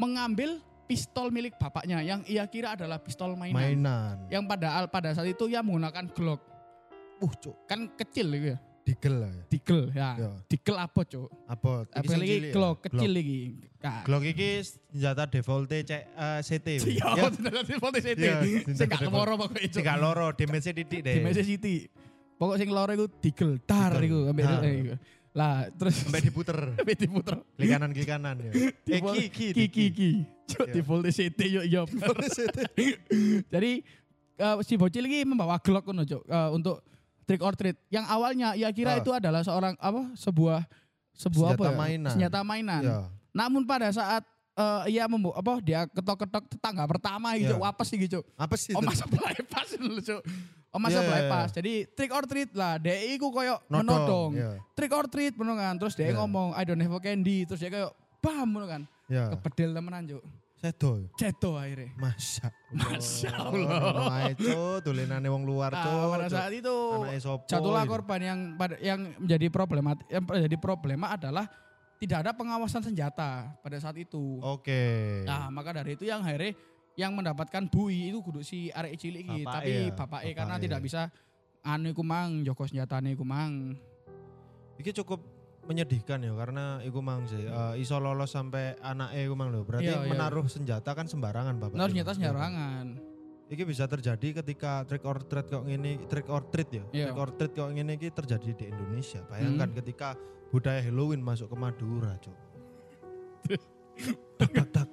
mengambil 0.00 0.58
pistol 0.90 1.30
milik 1.30 1.54
bapaknya 1.54 2.02
yang 2.02 2.26
ia 2.26 2.42
kira 2.50 2.74
adalah 2.74 2.98
pistol 2.98 3.38
mainan. 3.38 3.54
Mainan. 3.78 4.16
Yang 4.26 4.44
padahal 4.50 4.84
pada 4.90 5.14
saat 5.14 5.30
itu 5.30 5.46
ia 5.46 5.62
menggunakan 5.62 6.10
Glock. 6.10 6.42
Uh, 7.20 7.30
cuk, 7.36 7.54
Kan 7.68 7.86
kecil 7.94 8.32
itu 8.34 8.56
ya. 8.56 8.58
Digel 8.84 9.14
lah 9.22 9.30
ya. 9.30 9.42
Digel 9.48 9.80
ya. 9.92 10.10
Ya. 10.18 10.30
Digel 10.48 10.76
apa, 10.76 11.00
Cuk? 11.04 11.28
Apa? 11.46 11.72
Sing 11.84 11.96
Apalagi 12.00 12.26
cilik 12.26 12.40
ya? 12.42 12.52
Glock 12.52 12.76
kecil 12.84 13.12
Glock. 13.14 13.30
Nah, 13.80 14.00
Glock 14.04 14.22
iki 14.26 14.48
senjata 14.66 15.24
default 15.30 15.70
cek 15.70 16.02
eh, 16.10 16.40
CT. 16.42 16.66
weh. 16.84 16.94
Iya, 16.96 17.06
Ya, 17.16 17.24
nanti 17.30 17.74
foto 17.78 17.96
CT. 17.96 18.18
Iya, 18.20 18.36
Sing 18.72 18.86
gak 18.88 19.00
default. 19.00 19.04
kemoro 19.08 19.32
pokoknya 19.40 19.68
sing 19.70 19.84
gak 19.84 19.98
loro, 20.00 20.26
damage 20.34 20.70
titik 20.72 21.00
deh. 21.00 21.14
Messi 21.22 21.42
City. 21.44 21.76
Pokok 22.36 22.56
sing 22.56 22.68
loro 22.72 22.90
iku 22.92 23.06
digel 23.20 23.60
tar 23.62 23.96
iku 24.00 24.32
ambek 24.32 24.44
eh, 24.64 24.74
iku. 24.80 24.94
Lah, 25.30 25.70
terus 25.70 25.94
Sampai 26.02 26.26
diputer. 26.26 26.58
sampai 26.82 26.96
diputer. 26.98 27.36
Klik 27.54 27.68
kanan 27.70 27.90
klik 27.94 28.08
kanan 28.10 28.36
ya. 28.42 28.50
Eh 28.96 29.00
ki 29.00 29.22
ki 29.30 29.46
ki 29.54 29.64
ki 29.70 29.84
ki. 29.94 30.10
Cuk 30.50 30.66
Iya. 30.66 30.82
Volt 30.82 31.06
CT 31.06 31.40
yo 31.46 31.62
yo. 31.62 31.82
Jadi 33.46 33.72
eh, 34.40 34.56
si 34.66 34.74
bocil 34.74 35.06
ini 35.06 35.22
membawa 35.22 35.60
Glock 35.62 35.86
ngono, 35.86 36.02
Cuk, 36.02 36.24
eh, 36.26 36.48
untuk 36.50 36.82
trick 37.30 37.40
or 37.40 37.54
treat. 37.54 37.78
Yang 37.86 38.06
awalnya 38.08 38.48
ia 38.52 38.66
kira 38.70 38.94
Ah. 38.94 38.98
itu 38.98 39.10
adalah 39.10 39.40
seorang 39.40 39.78
apa? 39.78 40.10
Sebuah 40.14 40.66
sebuah 41.12 41.54
Senjata 41.54 41.62
apa 41.62 41.70
ya? 41.70 41.78
mainan. 41.78 42.10
Senjata 42.10 42.38
mainan. 42.42 42.82
Ya. 42.82 42.98
Namun 43.30 43.62
pada 43.62 43.86
saat 43.90 44.26
eh, 44.52 44.92
ia 44.92 45.06
membu 45.06 45.30
apa 45.30 45.62
dia 45.62 45.86
ketok-ketok 45.86 46.50
tetangga 46.50 46.84
pertama 46.84 47.32
gitu, 47.34 47.54
Iya. 47.54 47.62
wapes 47.62 47.88
gitu, 47.88 48.18
Cuk. 48.18 48.24
Apa 48.34 48.54
sih 48.58 48.74
Oh 48.74 48.82
masa 48.82 49.06
belai 49.06 49.38
pas 49.46 49.68
dulu 49.70 49.96
cuk. 49.96 50.22
Oh 50.70 50.78
masa 50.78 51.00
Iya, 51.00 51.06
belai 51.06 51.22
iya, 51.22 51.30
pas. 51.30 51.48
Jadi 51.50 51.72
trick 51.88 52.10
or 52.10 52.24
treat 52.24 52.50
lah. 52.52 52.76
Dia 52.76 52.94
iku 53.08 53.30
koyo 53.30 53.58
Nodong, 53.66 53.86
menodong. 53.86 54.30
iya. 54.34 54.50
Trick 54.72 54.90
or 54.90 55.06
treat 55.06 55.34
bener 55.34 55.54
kan. 55.54 55.74
Terus 55.76 55.94
dia 55.94 56.10
Iya. 56.10 56.18
ngomong 56.18 56.52
I 56.52 56.62
don't 56.62 56.78
have 56.78 56.92
a 56.92 57.00
candy. 57.00 57.42
Terus 57.42 57.58
dia 57.58 57.70
kayak 57.70 57.90
bam 58.18 58.46
bener 58.46 58.68
kan. 58.68 58.82
Ya. 59.06 59.32
Kepedel 59.32 59.70
temenan 59.72 60.02
cuk. 60.06 60.22
Sedo. 60.60 61.08
Ceto 61.16 61.56
akhirnya. 61.56 61.88
Masya 61.96 62.52
Masya 62.76 63.32
Allah. 63.32 63.80
Ngono 63.80 64.04
ae, 64.12 64.32
Cuk, 64.36 64.84
dolenane 64.84 65.28
wong 65.32 65.48
luar, 65.48 65.72
Nah, 65.72 65.84
Cuk. 65.88 66.08
pada 66.12 66.26
saat 66.28 66.52
itu 66.52 66.76
jatuhlah 67.48 67.84
korban 67.88 68.20
yang 68.20 68.38
yang 68.84 69.00
menjadi 69.16 69.48
problema 69.48 69.96
yang 70.12 70.20
menjadi 70.20 70.56
problema 70.60 71.16
adalah 71.16 71.48
tidak 71.96 72.28
ada 72.28 72.32
pengawasan 72.36 72.84
senjata 72.84 73.56
pada 73.64 73.76
saat 73.80 73.96
itu. 73.96 74.36
Oke. 74.44 75.24
Nah, 75.24 75.48
maka 75.48 75.80
dari 75.80 75.96
itu 75.96 76.04
yang 76.04 76.20
akhirnya 76.20 76.52
yang 76.92 77.16
mendapatkan 77.16 77.64
bui 77.72 78.12
itu 78.12 78.20
kudu 78.20 78.44
si 78.44 78.68
arek 78.68 79.00
cilik 79.00 79.24
iki, 79.24 79.40
tapi 79.48 79.88
ya, 79.88 79.96
bapake 79.96 80.30
karena 80.36 80.60
bapake. 80.60 80.64
tidak 80.68 80.80
bisa 80.84 81.02
anu 81.64 81.88
iku 81.92 82.04
mang 82.04 82.44
joko 82.44 82.68
senjatane 82.68 83.16
iku 83.16 83.24
mang. 83.24 83.80
Iki 84.76 84.92
cukup 85.00 85.39
menyedihkan 85.60 86.18
ya 86.20 86.32
karena 86.32 86.80
iku 86.80 86.98
mang 86.98 87.24
sih 87.24 87.42
eh, 87.42 87.74
iso 87.76 87.96
lolos 87.96 88.30
sampai 88.30 88.74
anaknya 88.78 89.20
iku 89.22 89.34
mang 89.34 89.50
lho. 89.50 89.62
Berarti 89.62 89.86
Iya, 89.86 90.02
iya. 90.02 90.10
menaruh 90.10 90.46
senjata 90.46 90.90
kan 90.92 91.06
sembarangan 91.06 91.56
Bapak. 91.56 91.76
Iku. 91.76 91.88
senjata 91.88 92.12
sembarangan. 92.14 92.86
Iki 93.50 93.62
bisa 93.66 93.84
terjadi 93.84 94.42
ketika 94.42 94.86
trick 94.86 95.02
or 95.02 95.18
treat 95.20 95.46
kok 95.46 95.66
ngene 95.66 96.06
trick 96.06 96.26
or 96.26 96.46
treat 96.46 96.70
ya. 96.70 96.84
Iya. 96.90 97.04
Trick 97.10 97.18
or 97.18 97.30
treat 97.34 97.52
kok 97.52 97.68
ngene 97.68 97.92
iki 97.94 98.08
terjadi 98.08 98.50
di 98.54 98.64
Indonesia. 98.66 99.20
Bayangkan 99.26 99.68
Hmm. 99.68 99.78
ketika 99.78 100.08
budaya 100.50 100.78
Halloween 100.80 101.18
masuk 101.18 101.50
ke 101.50 101.56
Madura, 101.58 102.14
Cuk. 102.18 102.34
tak, 104.38 104.50
tak, 104.54 104.68
tak. 104.70 104.88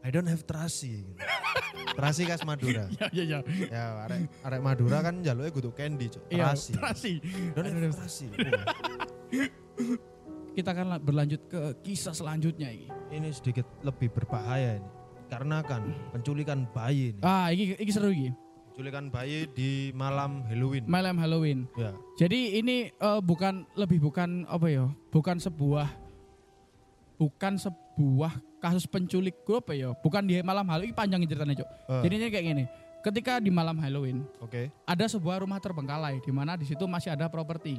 I 0.00 0.08
don't 0.08 0.26
have 0.26 0.42
terasi. 0.42 1.04
terasi 1.92 2.24
khas 2.24 2.40
Madura. 2.42 2.88
Iya 2.88 3.08
iya 3.12 3.24
iya. 3.24 3.38
ya, 3.68 3.84
arek 4.06 4.20
arek 4.40 4.60
Madura 4.60 4.98
kan 5.02 5.20
jaluknya 5.20 5.50
kudu 5.50 5.70
candy, 5.70 6.08
Cuk. 6.08 6.24
Iya, 6.28 6.52
Terasi. 6.52 6.72
terasi. 6.72 7.12
Don't 7.52 7.66
have 7.66 7.92
terasi. 7.92 8.26
Kita 10.52 10.74
akan 10.74 10.86
la- 10.88 10.98
berlanjut 10.98 11.46
ke 11.46 11.60
kisah 11.80 12.10
selanjutnya 12.10 12.66
ini. 12.68 12.90
ini 13.08 13.30
sedikit 13.30 13.64
lebih 13.80 14.10
berbahaya 14.10 14.76
ini. 14.76 14.88
Karena 15.28 15.60
kan 15.60 15.86
penculikan 16.10 16.66
bayi 16.68 17.12
ini. 17.12 17.20
Ah, 17.20 17.48
iki 17.48 17.78
iki 17.78 17.88
seru 17.88 18.10
iki. 18.10 18.32
Penculikan 18.72 19.06
bayi 19.08 19.46
di 19.48 19.90
malam 19.92 20.42
Halloween. 20.44 20.84
Malam 20.84 21.14
Halloween. 21.16 21.68
ya. 21.74 21.94
Jadi 22.16 22.58
ini 22.58 22.90
eh, 22.90 23.20
bukan 23.22 23.64
lebih 23.74 24.02
bukan 24.02 24.44
apa 24.44 24.66
ya? 24.66 24.86
Bukan 25.08 25.38
sebuah 25.38 25.88
bukan 27.18 27.58
sebuah 27.58 28.32
kasus 28.58 28.86
penculik 28.86 29.42
gue 29.42 29.58
apa 29.58 29.72
ya? 29.72 29.90
Bukan 29.94 30.22
di 30.22 30.38
malam 30.42 30.66
Halloween 30.66 30.90
ini 30.90 30.96
panjang 30.96 31.20
ceritanya, 31.22 31.54
Cok. 31.56 31.68
Eh, 31.88 32.02
Jadi 32.02 32.14
ini 32.14 32.26
kayak 32.28 32.46
gini. 32.46 32.66
ketika 32.98 33.38
di 33.38 33.46
malam 33.48 33.78
Halloween 33.78 34.26
Oke. 34.42 34.74
ada 34.82 35.06
sebuah 35.06 35.38
rumah 35.38 35.62
terbengkalai 35.62 36.18
di 36.18 36.34
mana 36.34 36.58
di 36.58 36.66
situ 36.66 36.82
masih 36.84 37.14
ada 37.14 37.30
properti. 37.30 37.78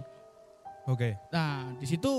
Oke. 0.89 1.13
Nah, 1.29 1.69
di 1.77 1.86
situ 1.86 2.12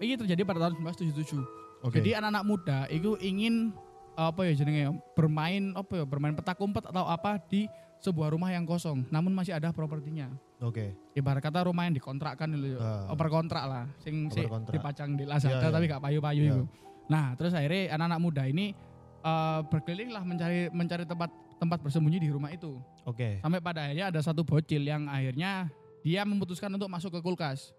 ini 0.00 0.16
terjadi 0.16 0.42
pada 0.42 0.64
tahun 0.64 0.80
1977. 0.80 1.44
Oke. 1.84 2.00
Jadi 2.00 2.16
anak-anak 2.16 2.44
muda 2.44 2.78
itu 2.88 3.20
ingin 3.20 3.70
apa 4.14 4.46
ya 4.46 4.54
jenenge 4.54 4.88
bermain 5.12 5.74
apa 5.74 6.00
ya 6.00 6.04
bermain 6.06 6.32
petak 6.32 6.56
umpet 6.56 6.86
atau 6.86 7.04
apa 7.04 7.36
di 7.44 7.66
sebuah 7.98 8.30
rumah 8.30 8.48
yang 8.48 8.62
kosong 8.62 9.04
namun 9.10 9.34
masih 9.34 9.52
ada 9.52 9.68
propertinya. 9.70 10.30
Oke. 10.58 10.94
Ibarat 11.12 11.42
kata 11.42 11.66
rumah 11.66 11.84
yang 11.84 11.92
dikontrakkan 11.92 12.48
dulu, 12.48 12.78
Ah. 12.78 13.10
oper 13.10 13.28
kontrak 13.28 13.64
lah, 13.64 13.84
sing 13.98 14.30
Oper 14.30 14.48
kontrak. 14.48 14.72
dipacang 14.72 15.10
di 15.12 15.24
Lazada 15.24 15.56
Iya, 15.56 15.60
iya. 15.60 15.72
tapi 15.72 15.84
gak 15.86 16.00
payu-payu 16.00 16.42
Iya. 16.42 16.52
itu. 16.52 16.62
Nah, 17.04 17.36
terus 17.36 17.52
akhirnya 17.52 17.92
anak-anak 17.92 18.20
muda 18.22 18.42
ini 18.46 18.72
eh, 19.20 19.60
berkeliling 19.66 20.12
lah 20.12 20.20
mencari 20.20 20.68
mencari 20.68 21.04
tempat 21.04 21.32
tempat 21.56 21.80
bersembunyi 21.80 22.20
di 22.20 22.28
rumah 22.28 22.52
itu. 22.52 22.76
Oke. 23.02 23.40
Sampai 23.40 23.60
pada 23.60 23.88
akhirnya 23.88 24.12
ada 24.12 24.20
satu 24.20 24.44
bocil 24.44 24.84
yang 24.84 25.08
akhirnya 25.08 25.72
dia 26.00 26.22
memutuskan 26.22 26.68
untuk 26.68 26.92
masuk 26.92 27.08
ke 27.08 27.20
kulkas. 27.20 27.72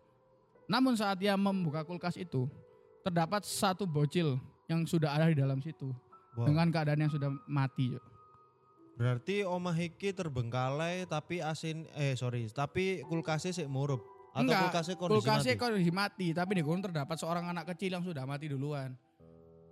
Namun 0.65 0.98
saat 0.98 1.17
dia 1.17 1.38
membuka 1.38 1.86
kulkas 1.86 2.17
itu, 2.17 2.50
terdapat 3.05 3.45
satu 3.45 3.86
bocil 3.86 4.41
yang 4.65 4.81
sudah 4.84 5.13
ada 5.13 5.29
di 5.29 5.38
dalam 5.38 5.62
situ 5.62 5.93
Wah. 6.34 6.45
dengan 6.50 6.74
keadaan 6.74 7.05
yang 7.05 7.13
sudah 7.13 7.29
mati. 7.45 7.93
Berarti 8.95 9.43
omah 9.43 9.75
iki 9.75 10.10
terbengkalai 10.10 11.03
tapi 11.05 11.43
asin 11.43 11.86
eh 11.93 12.15
sorry, 12.15 12.48
tapi 12.50 13.03
kulkasnya 13.05 13.51
sik 13.53 13.67
murup. 13.67 14.01
Atau 14.31 14.51
Enggak, 14.51 14.62
kulkasnya 14.67 14.95
kondisi 14.95 15.15
Kulkasnya 15.15 15.53
mati? 15.55 15.62
kondisi 15.63 15.91
mati, 15.91 16.27
tapi 16.31 16.51
di 16.60 16.63
kono 16.63 16.79
terdapat 16.84 17.15
seorang 17.15 17.45
anak 17.48 17.72
kecil 17.72 17.95
yang 17.95 18.03
sudah 18.03 18.27
mati 18.27 18.51
duluan. 18.51 18.91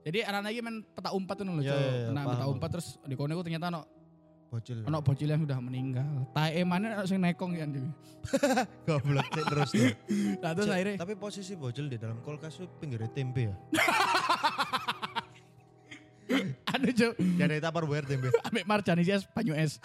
Jadi 0.03 0.19
anak-anak 0.23 0.51
ini 0.51 0.61
main 0.63 0.77
peta 0.83 1.15
umpat 1.15 1.35
itu 1.39 1.43
loh, 1.47 1.63
Iya, 1.63 1.71
Cuk. 1.71 1.79
iya, 1.79 2.07
Nah, 2.11 2.23
peta 2.27 2.45
umpat 2.47 2.69
terus 2.75 2.87
di 3.03 3.15
kono 3.15 3.39
ternyata 3.39 3.71
ono 3.71 3.81
Bocil. 4.53 4.85
ono 4.85 5.01
bocil 5.01 5.25
yang 5.25 5.41
sudah 5.41 5.57
meninggal. 5.57 6.29
Tae 6.29 6.61
mana 6.61 7.01
ono 7.01 7.09
sing 7.09 7.17
nekong 7.17 7.57
kan. 7.57 7.73
Cuk. 7.73 7.89
Goblok 8.85 9.25
cek 9.33 9.45
terus 9.49 9.69
tuh. 9.73 9.89
Nah, 10.37 10.53
terus 10.53 10.69
akhirnya 10.69 11.01
Tapi 11.01 11.17
posisi 11.17 11.57
bocil 11.57 11.89
di 11.89 11.97
dalam 11.97 12.21
kulkas 12.21 12.61
itu 12.61 12.69
pinggirnya 12.77 13.09
tempe 13.09 13.49
ya. 13.49 13.55
ada 16.69 16.89
Cuk, 16.89 17.13
Ya 17.37 17.45
dari 17.49 17.57
Tupperware 17.57 18.05
tempe. 18.05 18.29
ambek 18.47 18.65
marjani 18.65 19.01
es 19.03 19.25
banyu 19.27 19.53
es. 19.57 19.81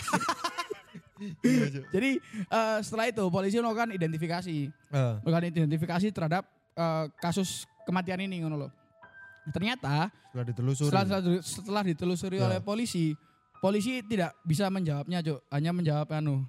Iya. 1.42 1.82
Jadi 1.90 2.10
eh, 2.46 2.78
setelah 2.84 3.08
itu 3.08 3.24
polisi 3.26 3.58
melakukan 3.58 3.90
identifikasi, 3.90 4.56
Eh, 4.70 5.14
melakukan 5.24 5.44
identifikasi 5.50 6.06
terhadap 6.12 6.44
eh, 6.76 7.04
kasus 7.18 7.66
kematian 7.82 8.22
ini 8.22 8.44
ngono 8.44 8.68
loh. 8.68 8.70
Ternyata 9.48 10.12
setelah 10.28 10.44
ditelusuri. 10.44 10.92
setelah, 10.92 11.04
setelah, 11.08 11.40
setelah 11.40 11.82
ditelusuri 11.82 12.36
Ya. 12.36 12.44
oleh 12.46 12.60
polisi, 12.60 13.16
polisi 13.58 14.00
tidak 14.02 14.34
bisa 14.42 14.66
menjawabnya, 14.68 15.18
Cuk. 15.20 15.40
Hanya 15.48 15.70
menjawab 15.70 16.08
anu, 16.12 16.42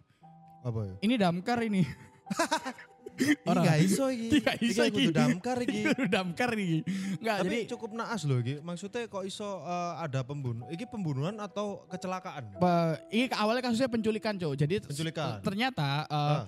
apa 0.62 0.80
ya? 0.84 0.94
ini 1.01 1.16
damkar 1.16 1.60
ini. 1.62 1.84
Ini 3.20 3.51
gak 3.51 3.80
iso 3.84 4.08
iki. 4.08 4.28
Gak 4.48 4.58
iso 4.63 4.84
Iki 4.88 4.96
kudu 4.96 5.12
iki. 5.12 5.16
damkar 5.20 5.58
iki. 5.68 5.82
damkar 6.08 6.50
ini. 6.56 6.88
Enggak, 7.20 7.36
Tapi 7.36 7.48
jadi 7.51 7.58
cukup 7.68 7.92
naas 7.92 8.24
loh 8.24 8.39
iki. 8.39 8.63
Maksudnya 8.63 9.12
kok 9.12 9.28
iso 9.28 9.60
eh, 9.60 9.94
ada 10.00 10.24
pembunuh? 10.24 10.63
Iki 10.72 10.88
pembunuhan 10.88 11.36
atau 11.36 11.84
kecelakaan? 11.92 12.56
pe- 12.56 12.96
ini 13.12 13.28
awalnya 13.36 13.60
kasusnya 13.62 13.92
penculikan, 13.92 14.39
Cuk. 14.39 14.56
Jadi 14.56 14.80
Penculikan. 14.80 15.44
ternyata 15.44 16.08
eh, 16.08 16.16
Ah, 16.16 16.42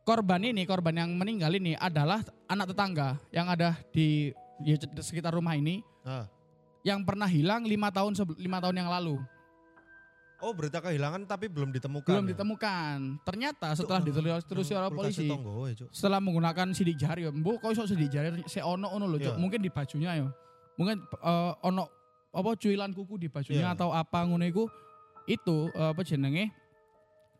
korban 0.00 0.40
ini, 0.40 0.64
korban 0.64 0.96
yang 0.96 1.12
meninggal 1.12 1.52
ini 1.52 1.76
adalah 1.76 2.24
anak 2.48 2.72
tetangga 2.72 3.20
yang 3.28 3.44
ada 3.44 3.76
di, 3.92 4.32
di 4.56 4.72
sekitar 5.04 5.36
rumah 5.36 5.52
ini 5.52 5.84
ah. 6.02 6.24
yang 6.80 7.04
pernah 7.04 7.28
hilang 7.28 7.68
lima 7.68 7.92
tahun 7.92 8.16
lima 8.40 8.64
tahun 8.64 8.80
yang 8.80 8.88
lalu 8.88 9.20
Oh 10.38 10.54
berita 10.54 10.78
kehilangan 10.78 11.26
tapi 11.26 11.50
belum 11.50 11.74
ditemukan. 11.74 12.06
belum 12.14 12.26
ya? 12.26 12.30
ditemukan 12.30 12.96
ternyata 13.26 13.74
setelah 13.74 13.98
Cuk, 13.98 14.06
ditelusuri 14.46 14.78
oleh 14.78 14.90
polisi 14.94 15.26
tonggo 15.26 15.66
ya, 15.66 15.74
setelah 15.90 16.22
menggunakan 16.22 16.70
sidik 16.70 16.94
jari 16.94 17.26
ya 17.26 17.34
mbok 17.34 17.58
kok 17.58 17.74
iso 17.74 17.90
sidik 17.90 18.06
jari 18.06 18.46
se 18.46 18.62
ono 18.62 18.86
ono 18.86 19.10
loh. 19.10 19.18
Iya. 19.18 19.34
mungkin 19.34 19.58
di 19.58 19.66
bajunya 19.66 20.14
ya 20.14 20.30
mungkin 20.78 21.02
eh, 21.02 21.52
ono 21.66 21.90
apa 22.30 22.54
cuilan 22.54 22.94
kuku 22.94 23.18
di 23.18 23.26
bajunya 23.26 23.66
Iya. 23.66 23.74
atau 23.74 23.90
apa 23.90 24.22
ngono 24.30 24.46
iku 24.46 24.70
itu 25.26 25.74
eh, 25.74 25.90
apa 25.90 26.06
jenenge 26.06 26.54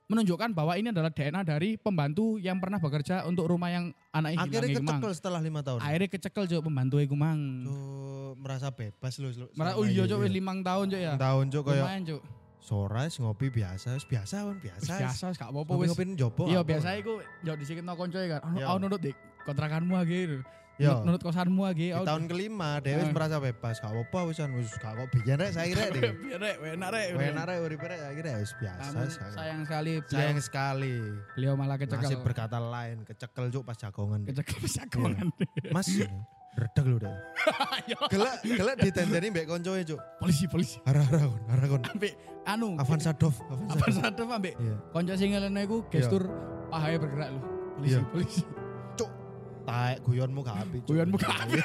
menunjukkan 0.08 0.56
bahwa 0.56 0.72
ini 0.74 0.88
adalah 0.88 1.12
DNA 1.12 1.44
dari 1.44 1.76
pembantu 1.76 2.40
yang 2.40 2.56
pernah 2.56 2.80
bekerja 2.80 3.28
untuk 3.28 3.44
rumah 3.44 3.68
yang 3.68 3.92
anaknya 4.08 4.40
hilang 4.40 4.48
Akhirnya 4.48 4.80
kecekel 4.80 5.12
setelah 5.12 5.40
lima 5.44 5.61
tahun. 5.61 5.78
Akhirnya 5.84 6.08
kecekel 6.08 6.44
Cuk 6.48 6.62
pembantu 6.64 6.96
iku 6.96 7.12
mang. 7.12 7.40
Cuk, 7.68 8.32
merasa 8.40 8.72
bebas 8.72 9.12
loh. 9.20 9.52
selama 9.52 9.76
oh 9.76 9.84
iya 9.84 10.08
ini, 10.08 10.11
Cuk 10.11 10.18
wis 10.24 10.32
tahun 10.64 10.84
Cuk 10.88 11.00
ya. 11.04 11.14
Tahun 11.20 11.44
Cuk 11.52 11.62
kayak 11.68 11.84
Lumayan. 11.84 12.02
Sore 12.68 13.00
wis 13.02 13.16
ngopi 13.16 13.48
biasa, 13.48 13.96
wis 13.96 14.04
biasa 14.04 14.44
kan 14.44 14.57
biasa. 14.59 14.85
Wis 14.85 15.00
biasa 15.00 15.22
wis 15.26 15.37
gak 15.37 15.48
apa-apa 15.48 15.72
wis. 15.74 15.96
Jopo. 16.14 16.44
Iya 16.44 16.61
apa? 16.61 16.68
biasa 16.68 16.88
iku 16.94 17.12
yo 17.40 17.52
disikitno 17.54 17.96
koncoe 17.96 18.28
kan. 18.28 18.44
Ono 18.44 18.54
Iya. 18.54 18.66
oh, 18.68 18.76
nurut 18.76 19.00
dik 19.00 19.16
kontrakanmu 19.42 19.96
lagi. 19.96 20.44
Iya. 20.78 20.94
Nurut, 20.94 21.02
nurut 21.11 21.22
kosanmu 21.24 21.62
lagi. 21.64 21.90
Di 21.90 22.04
tahun 22.04 22.28
kelima 22.28 22.78
dia 22.78 22.94
wis 22.96 23.09
Ah. 23.09 23.11
merasa 23.11 23.37
bebas. 23.38 23.76
Gak 23.76 23.88
apa-apa 23.88 24.18
wisan 24.28 24.52
wis 24.54 24.70
gak 24.76 24.92
kok 24.94 25.09
biyen 25.11 25.35
rek 25.35 25.50
saya 25.50 25.72
rek. 25.72 25.90
Biar 26.14 26.38
rek, 26.38 26.54
enak 26.70 26.88
rek. 26.92 27.07
Enak 27.16 27.44
rek 27.46 27.59
urip 27.64 27.81
rek 27.81 27.98
wis 28.37 28.52
biasa. 28.54 28.81
Namun 28.87 29.02
wis 29.02 29.16
gak- 29.16 29.33
sayang 29.33 29.61
sekali 29.64 29.92
Sayang 30.07 30.38
sekali. 30.38 30.94
beliau 31.33 31.57
malah 31.57 31.74
kecekel. 31.76 32.04
Nasib 32.04 32.20
berkata 32.20 32.61
lain, 32.61 33.02
kecekel 33.02 33.50
cuk 33.50 33.64
pas 33.64 33.74
jagongan. 33.74 34.22
Kecekel 34.22 34.62
sakongan. 34.68 35.26
Mas, 35.72 35.88
redeg 36.58 36.84
lu 36.84 36.98
deh. 36.98 37.14
Gelak, 38.12 38.34
gelak 38.44 38.76
ditendeni 38.78 39.30
mbek 39.30 39.46
koncoe 39.46 39.80
cuk. 39.80 40.00
polisi 40.20 40.44
polisi. 40.44 40.76
Hara-hara 40.84 41.24
kon, 41.24 41.42
hara 41.48 41.64
kon. 41.66 41.82
Ambek 41.86 42.12
anu 42.44 42.76
Avanza 42.76 43.12
Dov, 43.14 43.32
Avanza. 43.48 44.04
sadar 44.04 44.26
ambek 44.28 44.54
Iya. 44.58 44.76
konco 44.92 45.12
sing 45.16 45.32
ngelene 45.32 45.60
iku 45.64 45.76
gestur 45.88 46.28
pahanya 46.68 46.98
bergerak 47.00 47.28
lho. 47.32 47.40
Polisi 47.78 47.94
Iya. 47.94 48.00
polisi. 48.10 48.42
Cuk, 48.94 49.10
taek 49.64 49.98
guyonmu 50.02 50.40
gak 50.42 50.56
api. 50.60 50.78
Cuk. 50.84 50.88
Guyonmu 50.90 51.16
gak 51.16 51.36
api. 51.40 51.58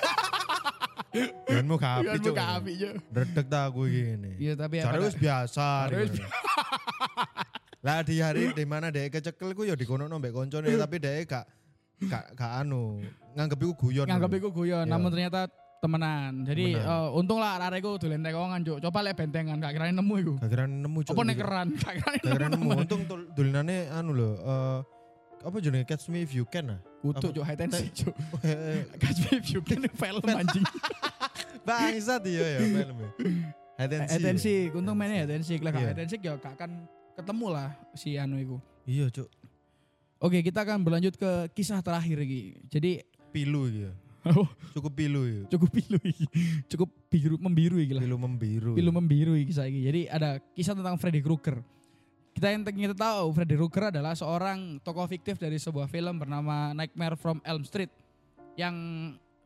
Guyonmu 1.45 1.75
gak 1.77 1.93
api 1.93 2.05
Biar 2.05 2.17
cuk. 2.17 2.33
buka 2.33 2.45
api 2.57 2.71
Cuk. 2.73 2.93
Redeg 3.11 3.45
ta 3.47 3.59
aku 3.67 3.81
gini. 3.85 4.31
Iya 4.39 4.53
tapi 4.55 4.75
ya 4.79 4.83
Cari 4.87 4.99
wis 5.03 5.15
biasa. 5.15 5.67
Cari. 5.91 6.05
Lah 7.83 7.99
di 7.99 8.15
hari 8.17 8.43
di 8.49 8.63
mana 8.63 8.87
dek 8.87 9.11
kecekel 9.11 9.51
ku 9.51 9.61
ya 9.61 9.75
dikono 9.75 10.07
mbek 10.07 10.31
koncone 10.31 10.71
tapi 10.71 10.97
dek 10.97 11.27
gak 11.27 11.45
gak 12.03 12.25
gak 12.33 12.51
anu 12.59 13.03
nganggep 13.33 13.59
iku 13.59 13.73
guyon. 13.77 14.05
nganggep 14.05 14.31
iku 14.37 14.49
guyon 14.49 14.85
Iya. 14.85 14.91
namun 14.91 15.09
ternyata 15.09 15.49
temenan. 15.77 16.47
Jadi 16.47 16.79
Temenan. 16.79 17.03
eh, 17.03 17.17
untung 17.17 17.37
lah 17.37 17.59
arek 17.59 17.83
iku 17.83 17.99
dolen 17.99 18.23
tekongan 18.23 18.59
Cuk. 18.61 18.77
Coba 18.79 18.99
lek 19.03 19.13
bentengan 19.13 19.59
gak 19.59 19.73
kira 19.73 19.85
nemu 19.89 20.13
iku. 20.15 20.33
Gak 20.39 20.49
kira 20.49 20.63
nemu 20.63 20.99
cuk. 21.03 21.11
Apa? 21.11 21.21
Gak 21.27 21.37
kira 21.37 21.61
Gak 21.67 21.93
kira 22.23 22.47
nemu. 22.47 22.69
Untung 22.79 23.01
dolinane 23.35 23.77
anu 23.89 24.11
lho 24.13 24.29
eh 24.39 24.79
apa 25.43 25.59
jenenge 25.59 25.83
Catch 25.83 26.07
Me 26.07 26.23
If 26.23 26.31
You 26.31 26.47
Can 26.47 26.71
ah. 26.71 26.79
Kutuk 27.03 27.19
Apa? 27.19 27.35
Cuk 27.35 27.43
high 27.43 27.59
tensi 27.59 27.85
Cuk. 27.91 28.15
Eh, 28.47 28.87
Catch 29.03 29.19
me 29.27 29.43
if 29.43 29.47
you 29.51 29.59
can 29.59 29.83
film 29.91 30.23
anjing. 30.23 30.63
Bangsat 31.63 32.23
iya 32.27 32.45
ya 32.47 32.59
filmnya. 32.63 33.09
Atensi. 33.73 34.13
Atensi, 34.13 34.53
untung 34.71 34.95
mainnya 34.95 35.25
atensi. 35.25 35.57
Lah 35.59 35.71
Iya. 35.73 35.91
atensi 35.91 36.15
ya 36.21 36.37
gak 36.37 36.55
akan 36.55 36.71
ketemu 37.13 37.47
lah 37.51 37.69
si 37.91 38.15
anu 38.15 38.39
iku. 38.39 38.57
Iya 38.85 39.11
cuk. 39.11 39.27
Oke, 40.23 40.39
kita 40.39 40.63
akan 40.63 40.87
berlanjut 40.87 41.19
ke 41.19 41.31
kisah 41.51 41.83
terakhir 41.83 42.15
iki. 42.23 42.55
Jadi 42.71 43.03
Pilu 43.33 43.67
ya. 43.67 43.91
Oh. 44.23 44.47
Cukup 44.71 44.95
pilu 44.95 45.27
ya. 45.27 45.43
cukup 45.51 45.69
pilu 45.75 45.99
iki. 45.99 46.25
Cukup 46.71 46.89
biru 47.11 47.35
membiru 47.35 47.75
iki 47.75 47.91
lah. 47.91 48.01
Pilu 48.07 48.15
membiru. 48.15 48.71
Pilu 48.71 48.91
membiru 48.95 49.33
iki 49.35 49.51
kisah 49.51 49.67
iki. 49.67 49.83
Jadi 49.83 50.01
ada 50.07 50.39
kisah 50.55 50.71
tentang 50.71 50.95
Freddy 50.95 51.19
Krueger. 51.19 51.59
Kita 52.33 52.49
yang 52.49 52.63
kita 52.63 52.95
tahu 52.95 53.35
Freddy 53.35 53.59
Krueger 53.59 53.91
adalah 53.91 54.15
seorang 54.15 54.79
tokoh 54.79 55.05
fiktif 55.11 55.35
dari 55.35 55.59
sebuah 55.59 55.91
film 55.91 56.17
bernama 56.17 56.71
Nightmare 56.71 57.19
from 57.19 57.43
Elm 57.43 57.67
Street 57.67 57.91
yang 58.55 58.73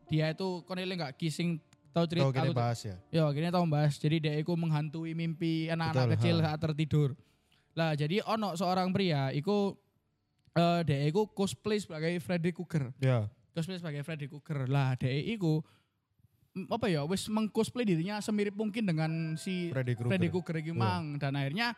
dia 0.08 0.32
itu 0.32 0.64
konele 0.64 0.96
nggak 0.96 1.20
kissing 1.20 1.60
tahu 1.92 2.06
cerita 2.08 2.30
Tahu 2.30 2.34
kita 2.38 2.50
aku- 2.54 2.56
bahas 2.56 2.80
ya. 2.86 2.96
Ya, 3.10 3.22
akhirnya 3.26 3.52
tahu 3.52 3.64
bahas. 3.66 3.94
Jadi 3.98 4.16
dia 4.22 4.34
itu 4.38 4.52
menghantui 4.54 5.12
mimpi 5.12 5.66
anak-anak 5.74 6.16
kecil 6.16 6.38
ha. 6.38 6.54
saat 6.54 6.60
tertidur. 6.62 7.18
Lah, 7.74 7.98
jadi 7.98 8.22
ono 8.22 8.54
seorang 8.54 8.94
pria 8.94 9.34
iku 9.34 9.74
eh 10.54 10.80
dia 10.86 11.02
iku 11.06 11.26
cosplay 11.30 11.82
sebagai 11.82 12.14
Freddy 12.22 12.54
Krueger. 12.54 12.94
Ya. 13.02 13.26
Cosplay 13.58 13.76
sebagai 13.76 14.02
Freddy 14.02 14.26
Krueger. 14.26 14.64
Lah, 14.64 14.94
dia 14.94 15.10
iku 15.10 15.60
apa 16.66 16.86
ya 16.86 17.02
wis 17.02 17.26
mengcosplay 17.26 17.82
dirinya 17.82 18.18
semirip 18.18 18.54
mungkin 18.54 18.82
dengan 18.82 19.10
si 19.34 19.70
Freddy 19.70 19.94
Krueger. 19.94 20.10
Freddy 20.10 20.28
Krueger 20.28 20.56
iki 20.58 20.70
Iya. 20.70 20.78
mang 20.78 21.04
dan 21.16 21.34
akhirnya 21.34 21.74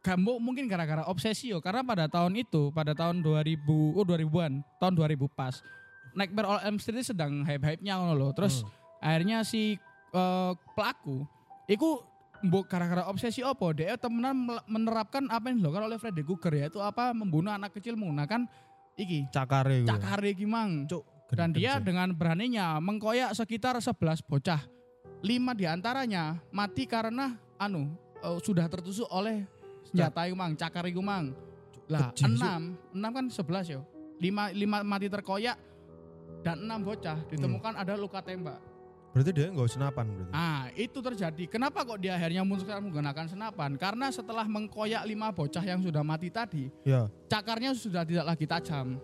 Gambo 0.00 0.38
mungkin 0.38 0.70
gara-gara 0.70 1.02
obsesi 1.04 1.50
yo 1.50 1.58
karena 1.58 1.82
pada 1.82 2.06
tahun 2.06 2.38
itu 2.38 2.70
pada 2.70 2.94
tahun 2.94 3.20
2000 3.20 3.58
oh 3.92 4.06
2000-an 4.06 4.62
tahun 4.78 4.92
2000 4.94 5.18
pas 5.28 5.58
Nightmare 6.14 6.46
on 6.46 6.60
Elm 6.62 6.76
Street 6.78 7.02
sedang 7.02 7.42
hype-hype-nya 7.42 7.98
ngono 7.98 8.14
loh 8.14 8.30
terus 8.30 8.62
Hmm. 8.62 8.70
akhirnya 9.02 9.42
si 9.42 9.74
eh, 10.14 10.52
pelaku 10.72 11.26
iku 11.66 12.06
mbok 12.38 12.70
gara-gara 12.70 13.02
obsesi 13.04 13.42
opo 13.42 13.74
dia 13.74 13.98
temenan 13.98 14.46
menerapkan 14.64 15.26
apa 15.26 15.50
yang 15.50 15.58
dilakukan 15.58 15.90
oleh 15.90 15.98
Freddy 15.98 16.22
Krueger 16.22 16.54
yaitu 16.54 16.78
apa 16.78 17.10
membunuh 17.10 17.50
anak 17.50 17.74
kecil 17.74 17.98
menggunakan 17.98 18.46
iki 18.96 19.28
Cakare 19.28 19.84
gue. 19.84 19.88
cakare 19.88 20.28
iki 20.32 20.44
mang 20.44 20.88
Cuk. 20.88 21.04
dan 21.30 21.50
dia 21.50 21.76
dengan 21.78 22.10
beraninya 22.10 22.78
mengkoyak 22.78 23.34
sekitar 23.34 23.76
11 23.76 24.22
bocah. 24.22 24.62
Lima 25.20 25.52
di 25.52 25.66
antaranya 25.66 26.38
mati 26.50 26.86
karena 26.86 27.34
anu 27.56 27.92
eh, 28.18 28.38
sudah 28.38 28.66
tertusuk 28.66 29.08
oleh 29.08 29.42
senjata 29.84 30.24
iku 30.24 30.34
mang, 30.34 30.52
cakar 30.54 30.86
iku 30.86 31.00
mang. 31.00 31.34
Lah, 31.86 32.10
enam, 32.18 32.74
enam 32.90 33.10
kan 33.12 33.26
sebelas 33.26 33.66
yo. 33.66 33.86
Lima, 34.18 34.50
lima 34.50 34.82
mati 34.82 35.06
terkoyak 35.06 35.54
dan 36.42 36.62
enam 36.62 36.82
bocah 36.82 37.26
ditemukan 37.26 37.74
Hmm. 37.74 37.82
ada 37.82 37.94
luka 37.94 38.18
tembak. 38.18 38.58
Berarti 39.16 39.32
dia 39.32 39.48
nggak 39.48 39.70
senapan 39.72 40.04
berarti. 40.12 40.32
Ah, 40.36 40.68
itu 40.76 40.98
terjadi. 41.00 41.44
Kenapa 41.48 41.88
kok 41.88 41.96
dia 41.96 42.20
akhirnya 42.20 42.44
memutuskan 42.44 42.84
menggunakan 42.84 43.24
senapan? 43.32 43.80
Karena 43.80 44.12
setelah 44.12 44.44
mengkoyak 44.44 45.08
lima 45.08 45.32
bocah 45.32 45.64
yang 45.64 45.80
sudah 45.80 46.04
mati 46.04 46.28
tadi, 46.28 46.68
Ya. 46.84 47.08
cakarnya 47.24 47.72
sudah 47.72 48.04
tidak 48.04 48.28
lagi 48.28 48.44
tajam. 48.44 49.00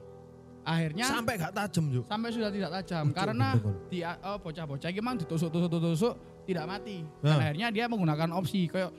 Akhirnya 0.63 1.09
Sampai 1.09 1.41
gak 1.41 1.57
tajam 1.57 1.89
juga. 1.91 2.07
sampai 2.13 2.31
sudah 2.31 2.51
tidak 2.53 2.71
tajam 2.71 3.11
Cuk, 3.11 3.17
karena 3.17 3.49
bener, 3.59 3.75
di 3.91 3.99
oh, 4.05 4.39
bocah-bocah 4.39 4.89
ini 4.93 4.99
memang 5.01 5.17
ditusuk-tusuk-tusuk 5.19 6.15
tidak 6.45 6.65
mati. 6.69 7.03
Ya. 7.25 7.33
Dan 7.33 7.39
akhirnya 7.41 7.67
dia 7.73 7.85
menggunakan 7.89 8.29
opsi 8.37 8.69
kayak 8.69 8.93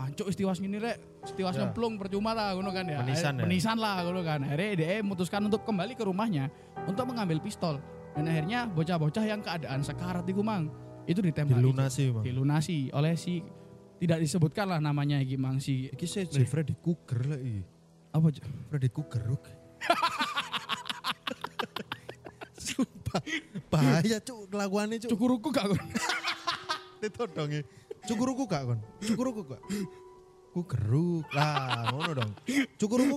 Pancuk 0.00 0.32
istiwas 0.32 0.56
gini 0.56 0.80
rek, 0.80 0.96
istiwas 1.28 1.52
Ya. 1.52 1.68
nyemplung 1.68 2.00
percuma 2.00 2.32
lah 2.32 2.56
ngono 2.56 2.72
kan 2.72 2.88
ya. 2.88 3.04
Akhirnya- 3.04 3.36
ya. 3.36 3.44
Menisan 3.44 3.76
lah 3.76 4.00
ngono 4.00 4.24
kan. 4.24 4.40
Akhirnya 4.48 4.72
dia 4.72 5.04
memutuskan 5.04 5.44
untuk 5.44 5.60
kembali 5.60 5.92
ke 5.92 6.08
rumahnya 6.08 6.48
untuk 6.88 7.04
mengambil 7.04 7.36
pistol. 7.36 7.84
Dan 8.10 8.24
akhirnya 8.26 8.66
bocah-bocah 8.66 9.24
yang 9.24 9.40
keadaan 9.40 9.80
sekarat 9.80 10.26
itu 10.26 10.42
mang 10.42 10.68
itu 11.06 11.18
ditembak 11.18 11.58
Dilunasi, 11.58 12.04
Bang. 12.12 12.22
dilunasi 12.22 12.76
oleh 12.92 13.14
si 13.16 13.40
tidak 13.98 14.18
disebutkan 14.20 14.66
lah 14.68 14.78
namanya 14.78 15.18
iki 15.18 15.34
mang 15.34 15.58
si 15.58 15.88
Iki 15.90 16.06
si 16.06 16.44
Freddy 16.44 16.74
Krueger 16.76 17.20
lah 17.26 17.38
iki. 17.38 17.62
apa 18.10 18.26
Cuk? 18.30 18.44
Freddy 18.68 18.88
Krueger. 18.88 19.22
Sumpah. 22.60 23.22
Bahaya 23.72 24.18
cuk 24.20 24.50
kelakuannya 24.50 24.96
cuk. 25.00 25.10
cukuruku 25.16 25.48
gak 25.50 25.66
kon? 25.72 25.80
Itu 27.06 27.24
dong 27.32 27.50
ya. 27.50 27.62
Cukuruku 28.04 28.44
gak 28.44 28.62
kon? 28.68 28.78
Cukuruku 29.00 29.42
gak? 29.48 29.62
Ku 30.50 30.60
geruk 30.66 31.28
lah, 31.32 31.88
ngono 31.94 32.12
dong. 32.12 32.32
Cukuruku 32.76 33.16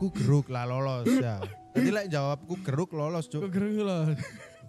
ku 0.00 0.06
geruk 0.10 0.46
lah 0.50 0.64
lolos 0.66 1.06
ya. 1.06 1.38
Tadi 1.72 1.88
lek 1.88 2.06
jawab 2.06 2.38
ku 2.42 2.54
geruk 2.58 2.92
lolos 2.92 3.26
cuk. 3.26 3.42
Cukuruku 3.42 3.82
loh. 3.82 4.12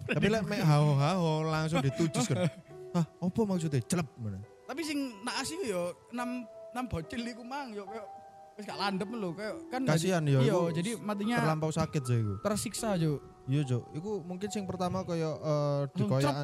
Tapi 0.06 0.26
lek 0.26 0.42
mek 0.42 0.60
haho 0.60 0.92
haho 0.94 1.30
langsung 1.44 1.80
ditujus 1.80 2.24
kan. 2.26 2.48
Hah, 2.92 3.04
apa 3.04 3.40
maksudnya? 3.42 3.80
Celep 3.82 4.08
mana? 4.16 4.40
Tapi 4.64 4.80
sing 4.80 4.96
naas 5.20 5.46
iku 5.46 5.64
yo 5.64 5.82
enam 6.10 6.44
enam 6.72 6.84
bocil 6.86 7.20
iku 7.20 7.42
mang 7.42 7.70
yo 7.70 7.84
kayak 7.84 8.06
wis 8.54 8.64
gak 8.64 8.78
landep 8.78 9.10
lho 9.10 9.30
kayak 9.32 9.54
kan 9.68 9.82
Kasihan 9.84 10.22
jadi- 10.22 10.32
yo, 10.32 10.40
Iya, 10.40 10.58
jadi 10.72 10.90
matinya 10.96 11.36
Terlampau 11.38 11.70
sakit 11.70 12.02
sih 12.02 12.16
iku. 12.16 12.34
tersiksa 12.40 12.94
jo. 12.94 13.18
Iya 13.44 13.60
cuk, 13.62 13.82
iku 13.92 14.10
mungkin 14.22 14.48
sing 14.48 14.64
pertama 14.64 15.02
koyo 15.02 15.36
eh, 15.36 15.80
Langsung 15.84 15.98
dikoyak 16.00 16.34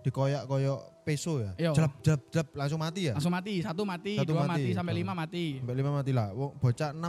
dikoyak 0.00 0.42
koyo 0.44 0.74
peso 1.00 1.40
ya. 1.40 1.52
Iya. 1.56 1.70
Jelap 1.72 1.92
jelap 2.00 2.22
jelap 2.28 2.48
langsung 2.52 2.78
mati 2.78 3.00
ya. 3.02 3.14
Langsung 3.14 3.32
mati, 3.32 3.54
satu 3.60 3.82
mati, 3.82 4.12
Satu 4.14 4.28
dua 4.28 4.44
mati. 4.44 4.50
mati, 4.60 4.70
sampai 4.72 4.94
lima 4.94 5.12
mati. 5.14 5.44
Sampai 5.56 5.74
lima 5.74 5.90
mati 5.90 6.10
lah. 6.10 6.28
Wong 6.30 6.50
bocah 6.54 6.90
6 6.90 7.00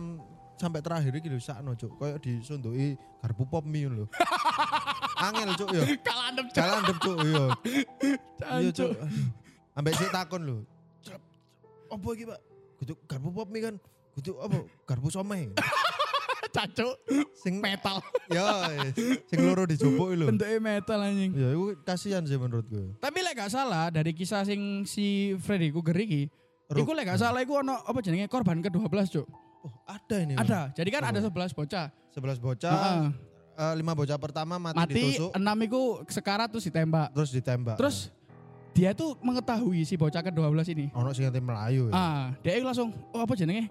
sampai 0.61 0.85
terakhir 0.85 1.09
iki 1.17 1.25
lho 1.33 1.41
sakno 1.41 1.73
cuk, 1.73 1.97
koyo 1.97 2.21
disunduki 2.21 2.93
garpu 3.17 3.49
pop 3.49 3.65
mie 3.65 3.89
lho. 3.89 4.05
Angel 5.25 5.51
cuk 5.57 5.69
yo. 5.73 5.83
Gak 6.05 6.15
landep 6.17 6.45
jo. 6.53 6.55
Jalan 6.61 6.79
dep 6.85 6.97
cuk 7.01 7.17
yo. 7.25 7.45
Iya 8.05 8.69
Jancuk. 8.69 8.73
cuk. 8.77 8.91
Ambek 9.73 9.93
sik 9.97 10.09
takon 10.13 10.41
lho. 10.45 10.57
Apa 11.91 12.07
iki, 12.13 12.23
Pak? 12.29 12.39
Kudu 12.77 12.93
garpu 13.09 13.29
pop 13.33 13.47
mie 13.49 13.61
kan. 13.65 13.75
Kudu 14.13 14.37
apa? 14.37 14.57
Garpu 14.85 15.09
somai. 15.09 15.49
Cancuk. 16.55 16.95
Sing 17.33 17.57
Metal. 17.57 17.97
ya, 18.29 18.69
sing 19.25 19.39
loro 19.41 19.65
dijupuk 19.65 20.13
lho. 20.13 20.29
Bentuknya 20.29 20.61
metal 20.61 20.99
anjing. 21.01 21.31
Ya, 21.33 21.49
itu 21.57 21.73
kasihan 21.81 22.21
sih 22.21 22.37
menurutku. 22.37 22.93
Tapi 23.01 23.17
lek 23.25 23.33
gak 23.33 23.51
salah 23.51 23.89
dari 23.89 24.13
kisah 24.13 24.45
sing 24.45 24.85
si 24.85 25.33
Freddy 25.41 25.73
iki, 25.73 26.29
Ruk. 26.69 26.85
iku 26.85 26.91
lek 26.93 27.07
gak 27.09 27.19
salah 27.19 27.41
iku 27.41 27.65
ono 27.65 27.81
apa 27.81 27.99
jenenge 28.03 28.29
korban 28.29 28.61
ke-12, 28.61 28.87
Cuk. 29.09 29.27
Oh, 29.61 29.73
ada 29.85 30.15
ini. 30.17 30.33
Bang. 30.33 30.43
Ada. 30.43 30.61
Jadi 30.73 30.89
kan 30.89 31.01
Oh. 31.01 31.09
ada 31.09 31.19
11 31.19 31.53
bocah. 31.53 31.85
11 32.11 32.37
bocah, 32.37 32.73
Heeh. 32.73 33.05
eh, 33.55 33.73
lima 33.75 33.93
bocah 33.93 34.17
pertama 34.17 34.57
mati, 34.57 34.75
mati, 34.75 34.93
ditusuk, 34.93 35.31
enam 35.31 35.57
iku 35.61 35.81
sekarat 36.05 36.49
terus 36.49 36.65
ditembak. 36.65 37.07
terus 37.13 37.29
ditembak. 37.29 37.75
Terus 37.77 37.97
dia 38.71 38.91
tuh 38.91 39.15
mengetahui 39.19 39.83
si 39.83 39.95
bocah 39.95 40.21
ke-12 40.21 40.67
ini. 40.71 40.85
ono 40.91 41.11
sing 41.11 41.27
melayu 41.29 41.87
ya. 41.87 41.93
Ah, 41.93 42.23
dia 42.39 42.57
langsung 42.59 42.89
oh 43.09 43.19
apa 43.19 43.33
jenenge? 43.33 43.69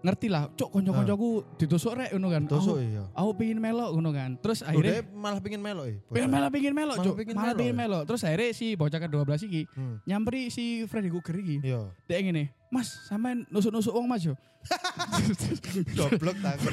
Ngerti 0.00 0.32
lah, 0.32 0.48
cuk 0.56 0.72
kanca-kancaku 0.72 1.44
ditusuk 1.60 1.92
rek 1.92 2.08
ngono 2.10 2.32
kan. 2.32 2.42
Tusuk 2.48 2.72
Aku, 2.72 2.80
iya. 2.80 3.04
aku 3.12 3.30
pingin 3.36 3.60
melok 3.60 3.92
ngono 3.92 4.10
kan. 4.10 4.32
Terus 4.40 4.64
akhirnya 4.64 5.04
dia 5.04 5.12
malah 5.12 5.40
pingin 5.44 5.60
melok 5.60 5.86
ya. 5.86 5.96
pengen 6.08 6.30
malah 6.30 6.48
pingin 6.48 6.72
melok, 6.72 6.96
pingin 7.12 7.36
Malah 7.36 7.52
pingin 7.52 7.76
ya? 7.76 7.80
melok. 7.84 8.02
Terus 8.08 8.20
akhirnya 8.24 8.48
si 8.50 8.66
bocah 8.72 8.96
ke-12 8.98 9.40
iki 9.44 9.62
Hmm. 9.70 10.00
nyamperin 10.02 10.48
si 10.48 10.88
Freddy 10.88 11.12
Krueger 11.12 11.36
iki. 11.36 11.56
Iya. 11.60 11.92
Dia 12.08 12.16
ngene, 12.16 12.44
"Mas, 12.70 12.88
sampean 13.04 13.44
nusuk-nusuk 13.50 13.92
wong 13.92 14.06
Mas 14.06 14.22
yo." 14.24 14.34
Goblok 15.98 16.36
takut. 16.40 16.72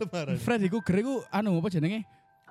Lebaran. 0.00 0.36
Freddy 0.40 0.66
Krueger 0.68 0.96
iku 1.00 1.14
anu 1.30 1.58
apa 1.58 1.68
jenenge? 1.70 2.02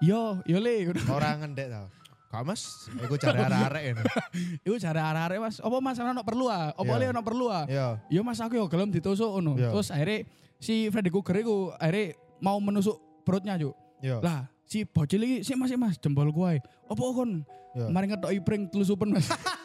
Yo, 0.02 0.42
yo 0.50 0.58
le. 0.58 0.90
Orang 1.10 1.46
ngendek 1.46 1.70
tau. 1.70 1.86
Kak 2.32 2.48
mas, 2.48 2.88
aku 2.96 3.20
cari 3.20 3.44
arek-arek 3.44 3.84
ini. 3.92 4.02
Iku 4.64 4.80
jare 4.80 5.04
arek-arek 5.04 5.44
Mas, 5.44 5.60
apa 5.60 5.78
Mas 5.84 6.00
sampean 6.00 6.16
ono 6.16 6.24
perlu 6.24 6.48
ah? 6.48 6.72
Apa 6.72 6.88
Iya. 6.96 7.00
le 7.04 7.06
ono 7.12 7.22
perlu 7.28 7.46
ah? 7.52 7.68
Iya. 7.68 8.00
Yo 8.08 8.24
Mas 8.24 8.40
aku 8.40 8.56
yo 8.56 8.72
gelem 8.72 8.88
ditusuk 8.88 9.28
ngono. 9.36 9.60
Iya. 9.60 9.68
Terus 9.76 9.92
akhirnya 9.92 10.24
si 10.56 10.88
Freddy 10.88 11.12
Krueger 11.12 11.44
iku 11.44 11.76
akhirnya 11.76 12.16
mau 12.40 12.56
menusuk 12.64 12.96
perutnya. 13.28 13.60
Iya. 14.00 14.24
Lah 14.24 14.48
si 14.64 14.88
bocil 14.88 15.28
iki 15.28 15.36
sik 15.44 15.60
Mas 15.60 15.76
sik 15.76 15.80
Mas 15.84 16.00
jempol 16.00 16.32
kuwi. 16.32 16.64
Apa 16.88 17.04
kon? 17.12 17.44
Mari 17.92 18.16
ngetoki 18.16 18.40
pring 18.48 18.72
telusupen 18.72 19.12
Mas. 19.12 19.28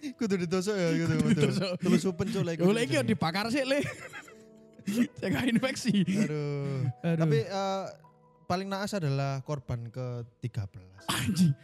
Kudu 0.00 0.34
ditusuk 0.40 0.74
ya 0.76 0.88
gitu. 0.96 1.14
Betul. 1.20 1.30
ditusuk. 1.36 1.70
Terus 1.80 2.00
supen 2.00 2.26
cuk 2.32 2.44
lagi. 2.44 2.60
Lek 2.64 2.84
iki 2.88 2.94
yo 2.96 3.02
dibakar 3.04 3.46
sik 3.52 3.64
le. 3.68 3.80
Cegah 5.20 5.44
infeksi. 5.44 6.02
Aduh. 6.02 6.88
Aduh. 7.04 7.20
Tapi 7.20 7.38
eh, 7.44 7.84
paling 8.48 8.66
naas 8.66 8.96
adalah 8.96 9.44
korban 9.44 9.92
ke-13. 9.92 10.80
anjing. 11.06 11.54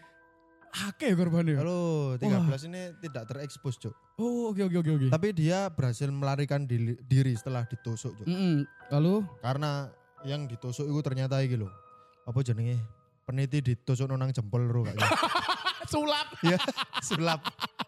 Akeh 0.77 1.09
ya 1.09 1.17
korbannya. 1.17 1.57
Halo, 1.57 1.81
13 2.21 2.69
ini 2.69 2.93
tidak 3.01 3.25
terekspos, 3.33 3.81
Cuk. 3.81 3.97
Oh, 4.21 4.53
oke 4.53 4.61
oke 4.69 4.77
oke 4.85 4.91
oke. 4.93 5.07
Tapi 5.09 5.33
dia 5.33 5.73
berhasil 5.73 6.05
melarikan 6.13 6.69
diri, 6.69 7.01
diri 7.01 7.33
setelah 7.33 7.65
ditusuk, 7.65 8.13
Cuk. 8.21 8.29
Mm-mm. 8.29 8.69
Lalu 8.93 9.25
Karena 9.41 9.89
yang 10.29 10.45
ditusuk 10.45 10.85
itu 10.85 11.01
ternyata 11.01 11.41
iki 11.41 11.57
lho. 11.57 11.73
Apa 12.29 12.45
jenenge? 12.45 12.77
Peniti 13.25 13.65
ditusuk 13.65 14.05
nang 14.13 14.29
jempol 14.29 14.69
ro 14.69 14.85
kak. 14.85 15.01
sulap. 15.93 16.29
Ya, 16.45 16.61
sulap. 17.09 17.41